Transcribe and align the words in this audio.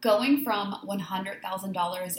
going 0.00 0.44
from 0.44 0.74
$100,000 0.86 2.18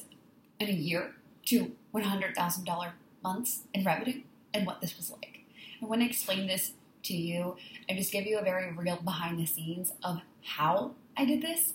in 0.59 0.67
a 0.67 0.71
year 0.71 1.15
to 1.45 1.71
$100,000 1.93 2.91
months 3.23 3.61
in 3.73 3.83
revenue 3.83 4.21
and 4.53 4.65
what 4.65 4.81
this 4.81 4.97
was 4.97 5.11
like. 5.11 5.41
I 5.81 5.85
want 5.85 6.01
to 6.01 6.07
explain 6.07 6.47
this 6.47 6.71
to 7.03 7.15
you 7.15 7.55
and 7.87 7.97
just 7.97 8.11
give 8.11 8.25
you 8.25 8.37
a 8.39 8.43
very 8.43 8.71
real 8.71 8.97
behind 8.97 9.39
the 9.39 9.45
scenes 9.45 9.93
of 10.03 10.21
how 10.43 10.91
I 11.15 11.25
did 11.25 11.41
this, 11.41 11.73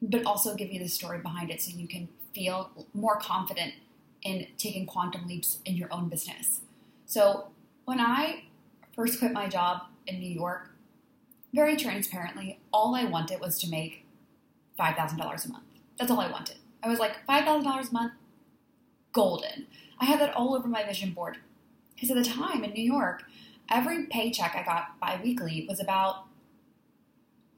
but 0.00 0.24
also 0.24 0.54
give 0.54 0.72
you 0.72 0.78
the 0.78 0.88
story 0.88 1.18
behind 1.18 1.50
it 1.50 1.62
so 1.62 1.76
you 1.76 1.86
can 1.86 2.08
feel 2.34 2.70
more 2.92 3.16
confident 3.16 3.74
in 4.22 4.46
taking 4.56 4.86
quantum 4.86 5.26
leaps 5.26 5.58
in 5.64 5.76
your 5.76 5.92
own 5.92 6.08
business. 6.08 6.60
So, 7.06 7.48
when 7.84 8.00
I 8.00 8.44
first 8.94 9.18
quit 9.18 9.32
my 9.32 9.48
job 9.48 9.82
in 10.06 10.18
New 10.18 10.30
York, 10.30 10.70
very 11.52 11.76
transparently, 11.76 12.58
all 12.72 12.94
I 12.94 13.04
wanted 13.04 13.40
was 13.40 13.60
to 13.60 13.68
make 13.68 14.03
$5,000 14.78 15.18
a 15.18 15.52
month. 15.52 15.64
That's 15.98 16.10
all 16.10 16.20
I 16.20 16.30
wanted. 16.30 16.56
I 16.82 16.88
was 16.88 16.98
like, 16.98 17.24
$5,000 17.28 17.90
a 17.90 17.92
month, 17.92 18.12
golden. 19.12 19.66
I 20.00 20.04
had 20.06 20.20
that 20.20 20.34
all 20.34 20.54
over 20.54 20.68
my 20.68 20.84
vision 20.84 21.12
board. 21.12 21.38
Because 21.94 22.10
at 22.10 22.16
the 22.16 22.24
time 22.24 22.64
in 22.64 22.72
New 22.72 22.82
York, 22.82 23.24
every 23.70 24.06
paycheck 24.06 24.54
I 24.56 24.64
got 24.64 25.00
biweekly 25.00 25.66
was 25.68 25.80
about, 25.80 26.26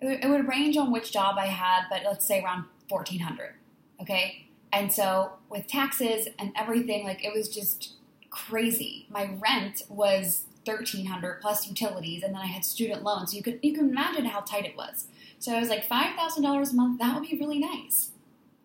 it 0.01 0.29
would 0.29 0.47
range 0.47 0.77
on 0.77 0.93
which 0.93 1.13
job 1.13 1.37
I 1.39 1.47
had, 1.47 1.85
but 1.91 2.03
let's 2.05 2.27
say 2.27 2.43
around 2.43 2.67
1400 2.89 3.55
Okay? 4.01 4.47
And 4.73 4.93
so 4.93 5.33
with 5.49 5.67
taxes 5.67 6.29
and 6.39 6.53
everything, 6.55 7.05
like 7.05 7.25
it 7.25 7.33
was 7.35 7.49
just 7.49 7.95
crazy. 8.31 9.07
My 9.09 9.31
rent 9.41 9.83
was 9.89 10.45
1300 10.65 11.41
plus 11.41 11.67
utilities 11.69 12.23
and 12.23 12.35
then 12.35 12.43
I 12.43 12.47
had 12.47 12.65
student 12.65 13.03
loans. 13.03 13.35
You 13.35 13.43
could 13.43 13.61
you 13.63 13.73
can 13.73 13.89
imagine 13.89 14.27
how 14.27 14.41
tight 14.41 14.67
it 14.67 14.77
was. 14.77 15.07
So 15.39 15.55
I 15.55 15.61
was 15.61 15.69
like 15.69 15.89
$5,000 15.89 16.73
a 16.73 16.75
month, 16.75 16.99
that 16.99 17.15
would 17.15 17.29
be 17.29 17.39
really 17.39 17.59
nice. 17.59 18.11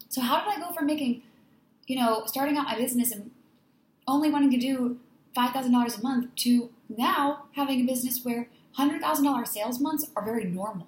So 0.09 0.21
how 0.21 0.39
did 0.39 0.49
I 0.49 0.59
go 0.59 0.73
from 0.73 0.85
making, 0.88 1.21
you 1.88 1.95
know, 1.98 2.23
starting 2.25 2.57
out 2.57 2.65
my 2.65 2.76
business 2.76 3.12
and 3.12 3.32
only 4.07 4.29
wanting 4.29 4.51
to 4.51 4.57
do 4.57 4.98
$5,000 5.35 5.99
a 5.99 6.04
month 6.04 6.35
to 6.35 6.70
now 6.90 7.43
having 7.54 7.81
a 7.81 7.85
business 7.85 8.23
where 8.23 8.49
$100,000 8.77 9.48
sales 9.48 9.79
months 9.79 10.09
are 10.15 10.23
very 10.23 10.46
normal. 10.46 10.87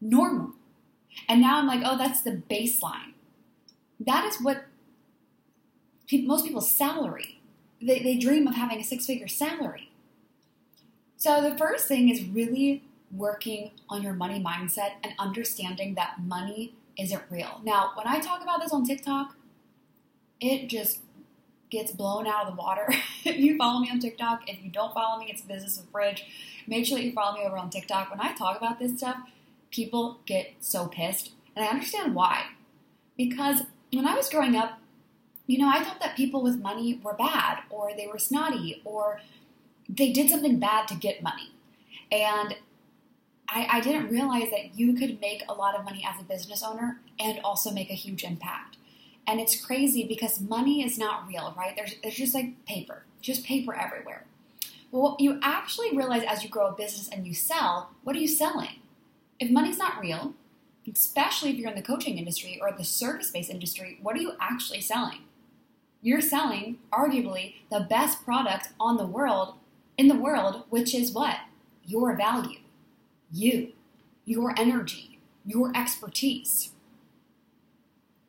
Normal. 0.00 0.52
And 1.28 1.40
now 1.40 1.58
I'm 1.58 1.66
like, 1.66 1.82
oh, 1.84 1.96
that's 1.96 2.22
the 2.22 2.42
baseline. 2.50 3.14
That 4.00 4.24
is 4.26 4.40
what 4.40 4.64
most 6.12 6.44
people's 6.44 6.74
salary. 6.74 7.40
They, 7.80 8.00
they 8.00 8.16
dream 8.16 8.46
of 8.46 8.54
having 8.54 8.78
a 8.78 8.84
six 8.84 9.06
figure 9.06 9.28
salary. 9.28 9.90
So 11.16 11.42
the 11.42 11.56
first 11.58 11.88
thing 11.88 12.08
is 12.08 12.24
really 12.24 12.84
working 13.10 13.72
on 13.88 14.02
your 14.02 14.12
money 14.12 14.42
mindset 14.42 14.92
and 15.02 15.14
understanding 15.18 15.94
that 15.94 16.20
money 16.20 16.74
isn't 16.98 17.22
real. 17.30 17.60
Now, 17.64 17.92
when 17.94 18.06
I 18.06 18.20
talk 18.20 18.42
about 18.42 18.60
this 18.60 18.72
on 18.72 18.84
TikTok, 18.84 19.34
it 20.40 20.68
just 20.68 21.00
gets 21.70 21.92
blown 21.92 22.26
out 22.26 22.46
of 22.46 22.56
the 22.56 22.60
water. 22.60 22.88
if 23.24 23.36
you 23.38 23.56
follow 23.56 23.80
me 23.80 23.90
on 23.90 24.00
TikTok, 24.00 24.48
if 24.48 24.62
you 24.62 24.70
don't 24.70 24.94
follow 24.94 25.18
me, 25.18 25.26
it's 25.30 25.42
Business 25.42 25.76
with 25.76 25.92
Bridge. 25.92 26.24
Make 26.66 26.86
sure 26.86 26.98
that 26.98 27.04
you 27.04 27.12
follow 27.12 27.36
me 27.36 27.44
over 27.44 27.56
on 27.56 27.70
TikTok. 27.70 28.10
When 28.10 28.20
I 28.20 28.34
talk 28.34 28.56
about 28.56 28.78
this 28.78 28.98
stuff, 28.98 29.18
people 29.70 30.20
get 30.26 30.54
so 30.60 30.86
pissed. 30.86 31.32
And 31.54 31.64
I 31.64 31.68
understand 31.68 32.14
why. 32.14 32.46
Because 33.16 33.62
when 33.92 34.06
I 34.06 34.14
was 34.14 34.28
growing 34.28 34.54
up, 34.56 34.78
you 35.46 35.58
know, 35.58 35.68
I 35.68 35.82
thought 35.82 36.00
that 36.00 36.16
people 36.16 36.42
with 36.42 36.60
money 36.60 37.00
were 37.02 37.14
bad 37.14 37.60
or 37.70 37.90
they 37.96 38.06
were 38.06 38.18
snotty 38.18 38.82
or 38.84 39.20
they 39.88 40.12
did 40.12 40.28
something 40.28 40.58
bad 40.58 40.86
to 40.88 40.94
get 40.94 41.22
money. 41.22 41.52
And 42.12 42.56
I, 43.48 43.66
I 43.70 43.80
didn't 43.80 44.10
realize 44.10 44.50
that 44.50 44.78
you 44.78 44.94
could 44.94 45.20
make 45.20 45.42
a 45.48 45.54
lot 45.54 45.74
of 45.74 45.84
money 45.84 46.06
as 46.06 46.20
a 46.20 46.24
business 46.24 46.62
owner 46.62 47.00
and 47.18 47.40
also 47.42 47.70
make 47.70 47.90
a 47.90 47.94
huge 47.94 48.22
impact. 48.24 48.76
And 49.26 49.40
it's 49.40 49.60
crazy 49.60 50.06
because 50.06 50.40
money 50.40 50.82
is 50.82 50.98
not 50.98 51.26
real, 51.26 51.54
right? 51.56 51.74
There's, 51.76 51.94
there's 52.02 52.16
just 52.16 52.34
like 52.34 52.64
paper, 52.66 53.04
just 53.20 53.44
paper 53.44 53.74
everywhere. 53.74 54.24
Well, 54.90 55.02
what 55.02 55.20
you 55.20 55.38
actually 55.42 55.96
realize 55.96 56.24
as 56.24 56.42
you 56.42 56.48
grow 56.48 56.68
a 56.68 56.72
business 56.72 57.08
and 57.08 57.26
you 57.26 57.34
sell, 57.34 57.90
what 58.04 58.16
are 58.16 58.20
you 58.20 58.28
selling? 58.28 58.80
If 59.38 59.50
money's 59.50 59.78
not 59.78 60.00
real, 60.00 60.34
especially 60.90 61.50
if 61.50 61.56
you're 61.56 61.68
in 61.68 61.76
the 61.76 61.82
coaching 61.82 62.16
industry 62.16 62.58
or 62.60 62.72
the 62.72 62.84
service 62.84 63.30
based 63.30 63.50
industry, 63.50 63.98
what 64.02 64.16
are 64.16 64.20
you 64.20 64.32
actually 64.40 64.80
selling? 64.80 65.20
You're 66.00 66.20
selling, 66.20 66.78
arguably, 66.92 67.56
the 67.70 67.80
best 67.80 68.24
product 68.24 68.68
on 68.80 68.96
the 68.96 69.06
world, 69.06 69.54
in 69.96 70.08
the 70.08 70.14
world, 70.14 70.64
which 70.70 70.94
is 70.94 71.12
what? 71.12 71.36
Your 71.84 72.16
value, 72.16 72.60
you, 73.32 73.72
your 74.24 74.54
energy, 74.58 75.18
your 75.44 75.72
expertise. 75.74 76.70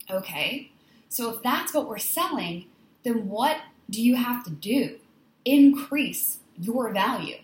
Okay, 0.09 0.71
so 1.07 1.31
if 1.31 1.43
that's 1.43 1.73
what 1.73 1.87
we're 1.87 1.97
selling, 1.97 2.65
then 3.03 3.27
what 3.27 3.57
do 3.89 4.01
you 4.01 4.15
have 4.15 4.43
to 4.45 4.49
do? 4.49 4.97
Increase 5.45 6.39
your 6.59 6.91
value. 6.91 7.38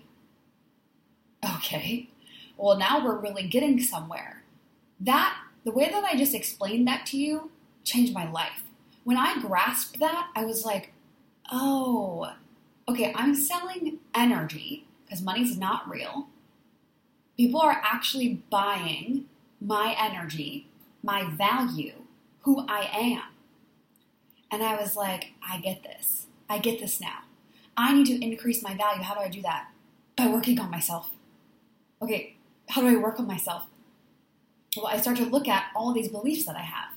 Okay, 1.57 2.09
well, 2.57 2.77
now 2.77 3.03
we're 3.03 3.19
really 3.19 3.47
getting 3.47 3.79
somewhere. 3.79 4.43
That, 4.99 5.37
the 5.63 5.71
way 5.71 5.89
that 5.89 6.03
I 6.03 6.15
just 6.15 6.33
explained 6.33 6.87
that 6.87 7.05
to 7.07 7.17
you, 7.17 7.51
changed 7.83 8.13
my 8.13 8.29
life. 8.29 8.63
When 9.03 9.17
I 9.17 9.39
grasped 9.39 9.99
that, 9.99 10.29
I 10.35 10.45
was 10.45 10.65
like, 10.65 10.93
oh, 11.51 12.33
okay, 12.87 13.13
I'm 13.15 13.35
selling 13.35 13.99
energy 14.15 14.85
because 15.05 15.21
money's 15.21 15.57
not 15.57 15.89
real. 15.89 16.27
People 17.37 17.61
are 17.61 17.81
actually 17.83 18.43
buying 18.49 19.25
my 19.59 19.95
energy, 19.99 20.67
my 21.03 21.29
value, 21.29 21.93
who 22.41 22.65
I 22.67 22.89
am. 22.93 23.23
And 24.51 24.63
I 24.63 24.75
was 24.79 24.95
like, 24.95 25.33
I 25.47 25.59
get 25.59 25.83
this. 25.83 26.27
I 26.49 26.59
get 26.59 26.79
this 26.79 27.01
now. 27.01 27.23
I 27.75 27.93
need 27.93 28.07
to 28.07 28.23
increase 28.23 28.63
my 28.63 28.75
value. 28.75 29.03
How 29.03 29.15
do 29.15 29.19
I 29.21 29.27
do 29.27 29.41
that? 29.41 29.71
By 30.15 30.27
working 30.27 30.59
on 30.59 30.71
myself. 30.71 31.09
Okay, 32.01 32.35
how 32.69 32.81
do 32.81 32.87
I 32.87 32.95
work 32.95 33.19
on 33.19 33.27
myself? 33.27 33.65
Well, 34.77 34.87
I 34.87 34.97
start 34.97 35.17
to 35.17 35.25
look 35.25 35.47
at 35.47 35.65
all 35.75 35.93
these 35.93 36.09
beliefs 36.09 36.45
that 36.45 36.55
I 36.55 36.61
have. 36.61 36.91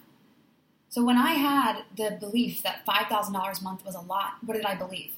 So 0.89 1.05
when 1.05 1.17
I 1.17 1.33
had 1.33 1.83
the 1.97 2.17
belief 2.19 2.63
that 2.63 2.85
$5,000 2.87 3.61
a 3.61 3.65
month 3.65 3.85
was 3.85 3.95
a 3.95 4.01
lot, 4.01 4.35
what 4.45 4.55
did 4.55 4.65
I 4.65 4.75
believe? 4.75 5.13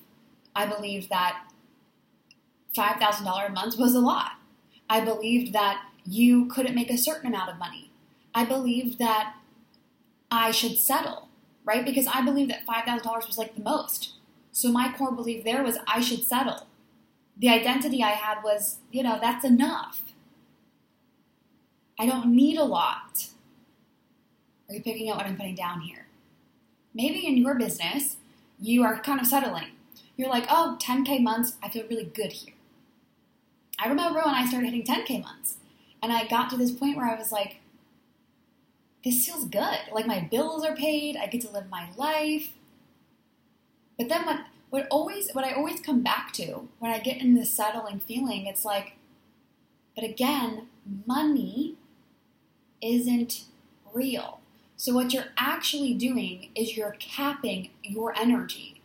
I 0.55 0.67
believed 0.67 1.11
that 1.11 1.45
$5,000 2.77 3.47
a 3.47 3.53
month 3.53 3.79
was 3.79 3.95
a 3.95 4.01
lot. 4.01 4.33
I 4.91 5.01
believed 5.01 5.53
that 5.53 5.85
you 6.05 6.47
couldn't 6.47 6.75
make 6.75 6.91
a 6.91 6.99
certain 6.99 7.29
amount 7.29 7.49
of 7.49 7.59
money. 7.59 7.93
I 8.35 8.45
believed 8.45 8.99
that 8.99 9.37
I 10.33 10.51
should 10.51 10.79
settle, 10.79 11.29
right? 11.65 11.85
Because 11.85 12.09
I 12.09 12.23
believed 12.23 12.51
that 12.51 12.67
$5,000 12.67 13.27
was 13.27 13.39
like 13.39 13.55
the 13.55 13.63
most. 13.63 14.15
So 14.51 14.73
my 14.73 14.93
core 14.93 15.13
belief 15.13 15.45
there 15.45 15.63
was 15.63 15.79
I 15.87 16.01
should 16.01 16.25
settle. 16.25 16.67
The 17.39 17.51
identity 17.51 18.03
I 18.03 18.11
had 18.11 18.43
was, 18.43 18.79
you 18.91 19.05
know, 19.05 19.19
that's 19.21 19.45
enough. 19.45 20.03
I 21.97 22.07
don't 22.07 22.35
need 22.35 22.59
a 22.59 22.65
lot. 22.65 23.29
Are 24.69 24.75
you 24.75 24.83
picking 24.83 25.09
up 25.09 25.19
what 25.19 25.27
I'm 25.27 25.37
putting 25.37 25.55
down 25.55 25.83
here? 25.83 26.07
Maybe 26.93 27.25
in 27.27 27.37
your 27.37 27.55
business, 27.55 28.17
you 28.59 28.83
are 28.83 28.99
kind 29.01 29.21
of 29.21 29.27
settling. 29.27 29.69
You're 30.17 30.29
like, 30.29 30.47
oh, 30.51 30.77
10K 30.81 31.23
months, 31.23 31.55
I 31.63 31.69
feel 31.69 31.87
really 31.89 32.11
good 32.13 32.33
here. 32.33 32.55
I 33.83 33.89
remember 33.89 34.21
when 34.21 34.35
I 34.35 34.47
started 34.47 34.73
hitting 34.73 34.85
10K 34.85 35.23
months, 35.23 35.57
and 36.03 36.13
I 36.13 36.27
got 36.27 36.51
to 36.51 36.57
this 36.57 36.71
point 36.71 36.97
where 36.97 37.09
I 37.09 37.19
was 37.19 37.33
like, 37.33 37.57
this 39.03 39.27
feels 39.27 39.47
good. 39.47 39.79
Like 39.93 40.07
my 40.07 40.21
bills 40.21 40.65
are 40.65 40.77
paid, 40.77 41.17
I 41.17 41.27
get 41.27 41.41
to 41.43 41.51
live 41.51 41.71
my 41.71 41.89
life. 41.97 42.51
But 43.97 44.09
then 44.09 44.27
what 44.27 44.41
what 44.69 44.87
always 44.91 45.31
what 45.33 45.45
I 45.45 45.53
always 45.53 45.81
come 45.81 46.03
back 46.03 46.33
to 46.35 46.69
when 46.79 46.93
I 46.93 46.99
get 46.99 47.21
in 47.21 47.35
this 47.35 47.53
settling 47.53 48.01
feeling, 48.01 48.47
it's 48.47 48.65
like, 48.65 48.93
but 49.95 50.05
again, 50.05 50.69
money 51.07 51.77
isn't 52.81 53.45
real. 53.93 54.41
So, 54.77 54.95
what 54.95 55.13
you're 55.13 55.33
actually 55.37 55.95
doing 55.95 56.51
is 56.55 56.77
you're 56.77 56.97
capping 56.99 57.71
your 57.83 58.17
energy. 58.17 58.81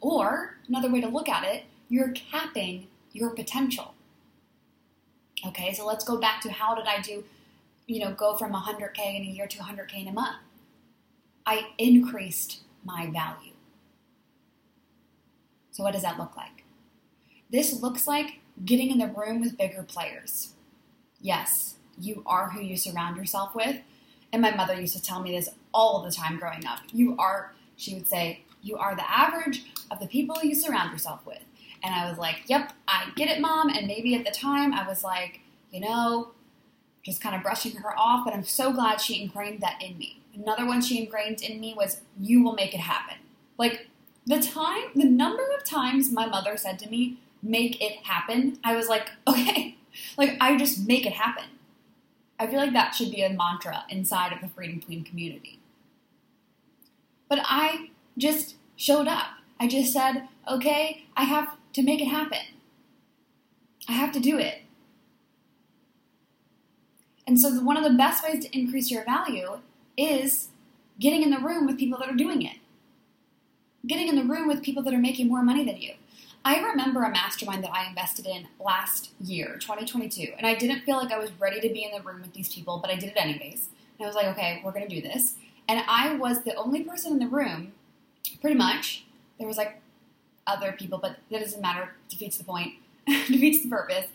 Or, 0.00 0.56
another 0.68 0.90
way 0.90 1.00
to 1.00 1.08
look 1.08 1.28
at 1.28 1.44
it, 1.44 1.64
you're 1.88 2.12
capping 2.12 2.88
your 3.12 3.30
potential. 3.30 3.93
Okay, 5.46 5.72
so 5.74 5.86
let's 5.86 6.04
go 6.04 6.16
back 6.16 6.40
to 6.42 6.50
how 6.50 6.74
did 6.74 6.86
I 6.86 7.00
do, 7.00 7.24
you 7.86 8.00
know, 8.00 8.12
go 8.12 8.36
from 8.36 8.52
100K 8.52 9.16
in 9.16 9.22
a 9.22 9.26
year 9.26 9.46
to 9.46 9.58
100K 9.58 10.02
in 10.02 10.08
a 10.08 10.12
month? 10.12 10.36
I 11.46 11.68
increased 11.76 12.62
my 12.84 13.06
value. 13.10 13.52
So, 15.70 15.82
what 15.82 15.92
does 15.92 16.02
that 16.02 16.18
look 16.18 16.36
like? 16.36 16.64
This 17.50 17.82
looks 17.82 18.06
like 18.06 18.40
getting 18.64 18.90
in 18.90 18.98
the 18.98 19.08
room 19.08 19.40
with 19.40 19.58
bigger 19.58 19.82
players. 19.82 20.54
Yes, 21.20 21.76
you 21.98 22.22
are 22.26 22.50
who 22.50 22.60
you 22.60 22.76
surround 22.76 23.16
yourself 23.16 23.54
with. 23.54 23.78
And 24.32 24.40
my 24.40 24.54
mother 24.54 24.80
used 24.80 24.96
to 24.96 25.02
tell 25.02 25.20
me 25.20 25.32
this 25.32 25.48
all 25.72 26.02
the 26.02 26.10
time 26.10 26.38
growing 26.38 26.66
up. 26.66 26.80
You 26.92 27.16
are, 27.18 27.52
she 27.76 27.94
would 27.94 28.06
say, 28.06 28.40
you 28.62 28.76
are 28.76 28.96
the 28.96 29.08
average 29.10 29.64
of 29.90 30.00
the 30.00 30.06
people 30.06 30.36
you 30.42 30.54
surround 30.54 30.92
yourself 30.92 31.24
with. 31.26 31.42
And 31.84 31.94
I 31.94 32.08
was 32.08 32.18
like, 32.18 32.44
yep, 32.46 32.72
I 32.88 33.10
get 33.14 33.28
it, 33.28 33.40
mom. 33.40 33.68
And 33.68 33.86
maybe 33.86 34.14
at 34.14 34.24
the 34.24 34.30
time 34.30 34.72
I 34.72 34.88
was 34.88 35.04
like, 35.04 35.40
you 35.70 35.80
know, 35.80 36.30
just 37.02 37.20
kind 37.20 37.36
of 37.36 37.42
brushing 37.42 37.76
her 37.76 37.96
off, 37.98 38.24
but 38.24 38.32
I'm 38.32 38.44
so 38.44 38.72
glad 38.72 39.00
she 39.00 39.22
ingrained 39.22 39.60
that 39.60 39.82
in 39.82 39.98
me. 39.98 40.22
Another 40.34 40.66
one 40.66 40.80
she 40.80 40.98
ingrained 40.98 41.42
in 41.42 41.60
me 41.60 41.74
was, 41.76 42.00
You 42.18 42.42
will 42.42 42.54
make 42.54 42.74
it 42.74 42.80
happen. 42.80 43.18
Like 43.58 43.88
the 44.26 44.40
time, 44.40 44.84
the 44.94 45.04
number 45.04 45.44
of 45.56 45.64
times 45.64 46.10
my 46.10 46.24
mother 46.24 46.56
said 46.56 46.78
to 46.80 46.88
me, 46.88 47.18
Make 47.42 47.82
it 47.82 48.04
happen, 48.04 48.58
I 48.64 48.74
was 48.74 48.88
like, 48.88 49.10
Okay, 49.28 49.76
like 50.16 50.38
I 50.40 50.56
just 50.56 50.88
make 50.88 51.04
it 51.04 51.12
happen. 51.12 51.44
I 52.38 52.46
feel 52.46 52.58
like 52.58 52.72
that 52.72 52.94
should 52.94 53.10
be 53.10 53.22
a 53.22 53.30
mantra 53.30 53.84
inside 53.90 54.32
of 54.32 54.40
the 54.40 54.48
Freedom 54.48 54.80
Queen 54.80 55.04
community. 55.04 55.60
But 57.28 57.40
I 57.44 57.90
just 58.16 58.56
showed 58.74 59.06
up. 59.06 59.26
I 59.60 59.68
just 59.68 59.92
said, 59.92 60.28
okay, 60.50 61.04
I 61.16 61.24
have 61.24 61.56
to 61.74 61.82
make 61.82 62.00
it 62.00 62.06
happen. 62.06 62.38
I 63.88 63.92
have 63.92 64.12
to 64.12 64.20
do 64.20 64.38
it. 64.38 64.62
And 67.26 67.40
so, 67.40 67.50
one 67.60 67.76
of 67.76 67.84
the 67.84 67.96
best 67.96 68.24
ways 68.24 68.44
to 68.44 68.58
increase 68.58 68.90
your 68.90 69.04
value 69.04 69.60
is 69.96 70.48
getting 70.98 71.22
in 71.22 71.30
the 71.30 71.38
room 71.38 71.66
with 71.66 71.78
people 71.78 71.98
that 71.98 72.08
are 72.08 72.16
doing 72.16 72.42
it, 72.42 72.56
getting 73.86 74.08
in 74.08 74.16
the 74.16 74.24
room 74.24 74.48
with 74.48 74.62
people 74.62 74.82
that 74.82 74.94
are 74.94 74.98
making 74.98 75.28
more 75.28 75.42
money 75.42 75.64
than 75.64 75.80
you. 75.80 75.92
I 76.44 76.60
remember 76.60 77.02
a 77.02 77.10
mastermind 77.10 77.64
that 77.64 77.72
I 77.72 77.88
invested 77.88 78.26
in 78.26 78.46
last 78.60 79.12
year, 79.18 79.56
2022, 79.60 80.34
and 80.36 80.46
I 80.46 80.54
didn't 80.54 80.80
feel 80.80 80.96
like 80.96 81.10
I 81.10 81.18
was 81.18 81.30
ready 81.40 81.58
to 81.60 81.72
be 81.72 81.84
in 81.84 81.92
the 81.92 82.02
room 82.02 82.20
with 82.20 82.34
these 82.34 82.52
people, 82.52 82.78
but 82.78 82.90
I 82.90 82.96
did 82.96 83.10
it 83.10 83.16
anyways. 83.16 83.70
And 83.98 84.04
I 84.04 84.06
was 84.06 84.14
like, 84.14 84.26
okay, 84.26 84.60
we're 84.62 84.72
going 84.72 84.86
to 84.86 84.94
do 84.94 85.00
this. 85.00 85.36
And 85.68 85.82
I 85.88 86.14
was 86.16 86.42
the 86.44 86.54
only 86.56 86.82
person 86.84 87.12
in 87.12 87.18
the 87.18 87.28
room, 87.28 87.72
pretty 88.42 88.56
much. 88.56 89.06
There 89.38 89.48
was 89.48 89.56
like 89.56 89.80
other 90.46 90.72
people, 90.72 90.98
but 90.98 91.16
that 91.30 91.40
doesn't 91.40 91.60
matter. 91.60 91.94
Defeats 92.08 92.38
the 92.38 92.44
point. 92.44 92.74
defeats 93.06 93.62
the 93.62 93.68
purpose. 93.68 94.06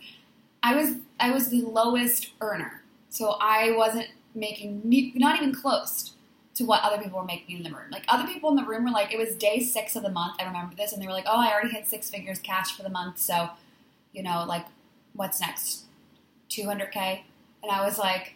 I 0.64 0.76
was 0.76 0.96
I 1.20 1.32
was 1.32 1.50
the 1.50 1.62
lowest 1.62 2.32
earner, 2.42 2.84
so 3.10 3.38
I 3.40 3.72
wasn't 3.72 4.08
making 4.36 4.82
not 5.16 5.38
even 5.38 5.54
close 5.54 6.14
to 6.56 6.66
what 6.66 6.84
other 6.84 7.02
people 7.02 7.20
were 7.20 7.26
making 7.26 7.58
in 7.58 7.64
the 7.64 7.70
room. 7.70 7.90
Like 7.92 8.04
other 8.08 8.28
people 8.28 8.50
in 8.50 8.56
the 8.56 8.66
room 8.66 8.84
were 8.84 8.92
like, 8.92 9.14
it 9.14 9.18
was 9.18 9.36
day 9.36 9.60
six 9.62 9.96
of 9.96 10.04
the 10.04 10.10
month. 10.10 10.36
I 10.40 10.46
remember 10.46 10.76
this, 10.76 10.92
and 10.92 11.02
they 11.02 11.08
were 11.08 11.14
like, 11.14 11.26
oh, 11.28 11.40
I 11.40 11.52
already 11.52 11.70
hit 11.70 11.88
six 11.88 12.10
figures 12.10 12.40
cash 12.40 12.76
for 12.76 12.84
the 12.84 12.90
month, 12.90 13.20
so 13.20 13.50
you 14.12 14.24
know, 14.24 14.44
like, 14.48 14.66
what's 15.14 15.40
next? 15.40 15.86
200k, 16.50 17.22
and 17.62 17.72
I 17.72 17.86
was 17.86 18.00
like, 18.00 18.34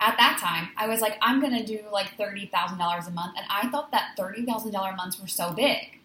at 0.00 0.16
that 0.18 0.38
time, 0.40 0.70
I 0.76 0.88
was 0.88 1.00
like, 1.00 1.16
I'm 1.22 1.40
gonna 1.40 1.64
do 1.64 1.80
like 1.92 2.16
thirty 2.18 2.46
thousand 2.46 2.78
dollars 2.78 3.06
a 3.06 3.10
month, 3.12 3.34
and 3.36 3.46
I 3.48 3.68
thought 3.68 3.92
that 3.92 4.10
thirty 4.16 4.44
thousand 4.44 4.72
dollar 4.72 4.94
months 4.94 5.18
were 5.20 5.28
so 5.28 5.52
big 5.52 5.96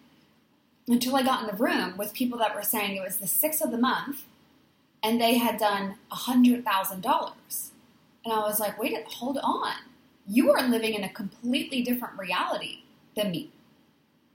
until 0.92 1.16
I 1.16 1.22
got 1.22 1.42
in 1.42 1.46
the 1.46 1.62
room 1.62 1.96
with 1.96 2.12
people 2.12 2.38
that 2.38 2.54
were 2.54 2.62
saying 2.62 2.96
it 2.96 3.02
was 3.02 3.16
the 3.16 3.26
sixth 3.26 3.62
of 3.62 3.70
the 3.70 3.78
month, 3.78 4.24
and 5.02 5.20
they 5.20 5.38
had 5.38 5.58
done 5.58 5.96
a 6.10 6.16
hundred 6.16 6.64
thousand 6.64 7.02
dollars, 7.02 7.72
and 8.24 8.32
I 8.32 8.38
was 8.38 8.60
like, 8.60 8.80
wait, 8.80 8.96
hold 9.06 9.38
on, 9.42 9.74
you 10.26 10.52
are 10.52 10.68
living 10.68 10.94
in 10.94 11.02
a 11.02 11.08
completely 11.08 11.82
different 11.82 12.18
reality 12.18 12.80
than 13.16 13.30
me. 13.30 13.50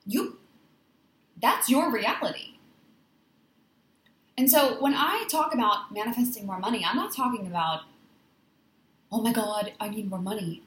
You, 0.06 0.38
that's 1.42 1.70
your 1.70 1.92
reality. 1.92 2.56
And 4.38 4.52
so 4.52 4.82
when 4.82 4.94
I 4.94 5.26
talk 5.30 5.54
about 5.54 5.92
manifesting 5.92 6.46
more 6.46 6.60
money, 6.60 6.86
I'm 6.86 6.96
not 6.96 7.16
talking 7.16 7.48
about 7.48 7.82
oh 9.12 9.22
my 9.22 9.32
God, 9.32 9.72
I 9.80 9.90
need 9.90 10.10
more 10.10 10.20
money. 10.20 10.62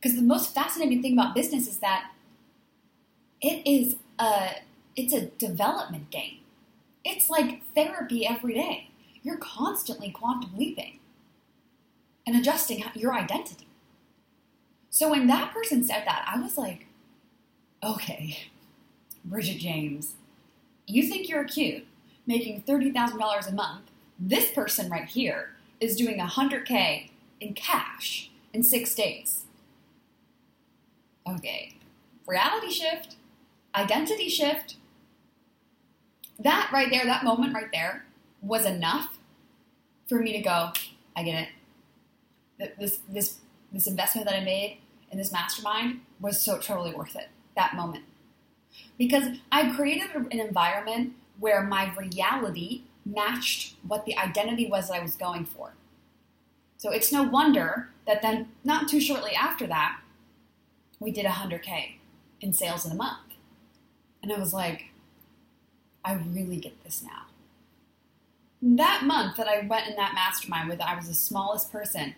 Because 0.00 0.16
the 0.16 0.22
most 0.22 0.54
fascinating 0.54 1.00
thing 1.00 1.12
about 1.12 1.34
business 1.34 1.68
is 1.68 1.78
that 1.78 2.10
it 3.40 3.66
is 3.66 3.96
a 4.18 4.56
it's 4.96 5.12
a 5.12 5.26
development 5.26 6.10
game. 6.10 6.38
It's 7.04 7.30
like 7.30 7.62
therapy 7.74 8.26
every 8.26 8.54
day. 8.54 8.88
You're 9.22 9.38
constantly 9.38 10.10
quantum 10.10 10.56
leaping 10.56 10.98
and 12.26 12.36
adjusting 12.36 12.84
your 12.94 13.14
identity. 13.14 13.66
So 14.90 15.10
when 15.10 15.26
that 15.28 15.52
person 15.52 15.84
said 15.84 16.04
that, 16.06 16.24
I 16.26 16.40
was 16.40 16.56
like, 16.58 16.86
okay, 17.82 18.38
Bridget 19.24 19.58
James, 19.58 20.14
you 20.86 21.04
think 21.04 21.28
you're 21.28 21.44
cute, 21.44 21.86
making 22.26 22.62
$30,000 22.62 23.48
a 23.48 23.52
month. 23.52 23.84
This 24.18 24.50
person 24.50 24.90
right 24.90 25.08
here 25.08 25.56
is 25.80 25.96
doing 25.96 26.18
100K 26.18 27.08
in 27.40 27.54
cash 27.54 28.30
in 28.52 28.62
six 28.62 28.94
days. 28.94 29.44
Okay, 31.28 31.74
reality 32.26 32.70
shift, 32.70 33.16
identity 33.74 34.28
shift. 34.28 34.76
That 36.42 36.70
right 36.72 36.88
there, 36.90 37.04
that 37.04 37.24
moment 37.24 37.54
right 37.54 37.70
there, 37.72 38.04
was 38.40 38.66
enough 38.66 39.18
for 40.08 40.18
me 40.18 40.32
to 40.32 40.40
go. 40.40 40.70
I 41.16 41.22
get 41.22 41.48
it. 42.58 42.78
This 42.78 43.00
this 43.08 43.38
this 43.72 43.86
investment 43.86 44.26
that 44.26 44.36
I 44.36 44.44
made 44.44 44.78
in 45.10 45.18
this 45.18 45.32
mastermind 45.32 46.00
was 46.20 46.40
so 46.40 46.58
totally 46.58 46.94
worth 46.94 47.16
it. 47.16 47.28
That 47.56 47.74
moment, 47.74 48.04
because 48.98 49.36
I 49.50 49.74
created 49.74 50.10
an 50.14 50.40
environment 50.40 51.12
where 51.38 51.62
my 51.62 51.94
reality 51.96 52.82
matched 53.04 53.74
what 53.86 54.06
the 54.06 54.16
identity 54.16 54.68
was 54.68 54.88
that 54.88 54.94
I 54.94 55.02
was 55.02 55.16
going 55.16 55.44
for. 55.44 55.74
So 56.78 56.90
it's 56.90 57.12
no 57.12 57.22
wonder 57.22 57.90
that 58.06 58.22
then, 58.22 58.48
not 58.64 58.88
too 58.88 59.00
shortly 59.00 59.32
after 59.32 59.66
that, 59.66 60.00
we 60.98 61.10
did 61.10 61.26
100K 61.26 61.96
in 62.40 62.52
sales 62.52 62.86
in 62.86 62.92
a 62.92 62.96
month. 62.96 63.18
And 64.22 64.32
I 64.32 64.38
was 64.38 64.52
like, 64.52 64.91
I 66.04 66.14
really 66.14 66.56
get 66.56 66.82
this 66.84 67.02
now. 67.02 67.26
That 68.62 69.04
month 69.04 69.36
that 69.36 69.48
I 69.48 69.66
went 69.66 69.88
in 69.88 69.96
that 69.96 70.14
mastermind 70.14 70.68
with, 70.68 70.80
I 70.80 70.94
was 70.96 71.08
the 71.08 71.14
smallest 71.14 71.72
person, 71.72 72.14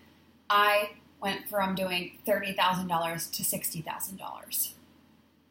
I 0.49 0.91
went 1.21 1.47
from 1.47 1.75
doing 1.75 2.19
$30,000 2.27 3.31
to 3.31 3.43
$60,000. 3.43 4.73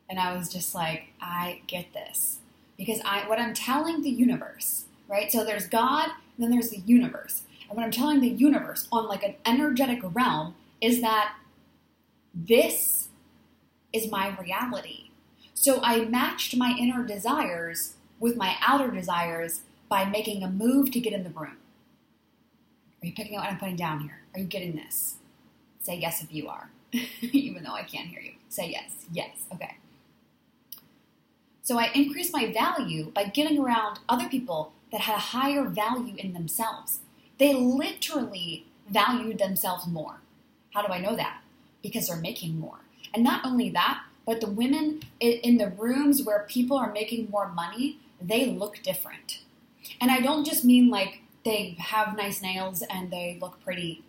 And 0.08 0.20
I 0.20 0.36
was 0.36 0.48
just 0.48 0.75
like, 0.75 1.12
I 1.20 1.62
get 1.66 1.92
this. 1.92 2.38
Because 2.76 3.00
I, 3.04 3.28
what 3.28 3.40
I'm 3.40 3.54
telling 3.54 4.02
the 4.02 4.10
universe, 4.10 4.84
right? 5.08 5.31
So 5.32 5.44
there's 5.44 5.66
God, 5.66 6.10
and 6.36 6.44
then 6.44 6.50
there's 6.50 6.70
the 6.70 6.78
universe. 6.78 7.42
And 7.69 7.76
what 7.76 7.84
I'm 7.84 7.90
telling 7.90 8.20
the 8.20 8.28
universe 8.28 8.86
on 8.92 9.08
like 9.08 9.22
an 9.22 9.34
energetic 9.46 10.00
realm 10.02 10.54
is 10.81 11.00
that 11.00 11.36
this 12.34 13.08
is 13.92 14.10
my 14.10 14.36
reality. 14.38 15.10
So 15.54 15.81
I 15.82 16.04
matched 16.04 16.56
my 16.56 16.76
inner 16.78 17.04
desires 17.04 17.94
with 18.24 18.38
my 18.38 18.56
outer 18.66 18.90
desires 18.90 19.60
by 19.90 20.06
making 20.06 20.42
a 20.42 20.48
move 20.48 20.90
to 20.90 20.98
get 20.98 21.12
in 21.12 21.24
the 21.24 21.28
room. 21.28 21.58
Are 23.02 23.06
you 23.06 23.12
picking 23.12 23.36
up 23.36 23.44
what 23.44 23.52
I'm 23.52 23.58
putting 23.58 23.76
down 23.76 24.00
here? 24.00 24.22
Are 24.32 24.40
you 24.40 24.46
getting 24.46 24.74
this? 24.74 25.16
Say 25.82 25.96
yes 25.96 26.22
if 26.22 26.32
you 26.32 26.48
are, 26.48 26.70
even 27.20 27.64
though 27.64 27.74
I 27.74 27.82
can't 27.82 28.08
hear 28.08 28.22
you. 28.22 28.32
Say 28.48 28.70
yes. 28.70 29.04
Yes. 29.12 29.43
Okay. 29.52 29.76
So 31.62 31.78
I 31.78 31.90
increased 31.94 32.32
my 32.32 32.50
value 32.50 33.10
by 33.10 33.24
getting 33.24 33.58
around 33.58 33.98
other 34.08 34.26
people 34.31 34.72
that 34.90 35.02
had 35.02 35.16
a 35.16 35.28
higher 35.34 35.64
value 35.64 36.14
in 36.16 36.32
themselves. 36.32 37.00
They 37.36 37.52
literally 37.52 38.64
valued 38.88 39.38
themselves 39.38 39.86
more. 39.86 40.20
How 40.70 40.81
do 40.81 40.90
I 40.90 40.98
know 40.98 41.14
that? 41.14 41.43
Because 41.82 42.08
they're 42.08 42.16
making 42.16 42.58
more. 42.58 42.78
And 43.12 43.22
not 43.22 43.44
only 43.44 43.69
that, 43.69 44.00
but 44.24 44.40
the 44.40 44.50
women 44.50 45.02
in 45.20 45.58
the 45.58 45.69
rooms 45.69 46.22
where 46.22 46.46
people 46.48 46.78
are 46.78 46.90
making 46.90 47.28
more 47.28 47.48
money, 47.48 47.98
they 48.28 48.46
look 48.46 48.82
different. 48.82 49.40
And 50.00 50.10
I 50.10 50.20
don't 50.20 50.44
just 50.44 50.64
mean 50.64 50.88
like 50.90 51.20
they 51.44 51.76
have 51.78 52.16
nice 52.16 52.43
nails 52.43 52.82
and 52.82 53.10
they 53.10 53.38
look 53.40 53.62
pretty. 53.62 54.02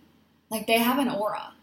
Like 0.49 0.67
they 0.67 0.79
have 0.79 0.99
an 0.99 1.09
aura. 1.09 1.53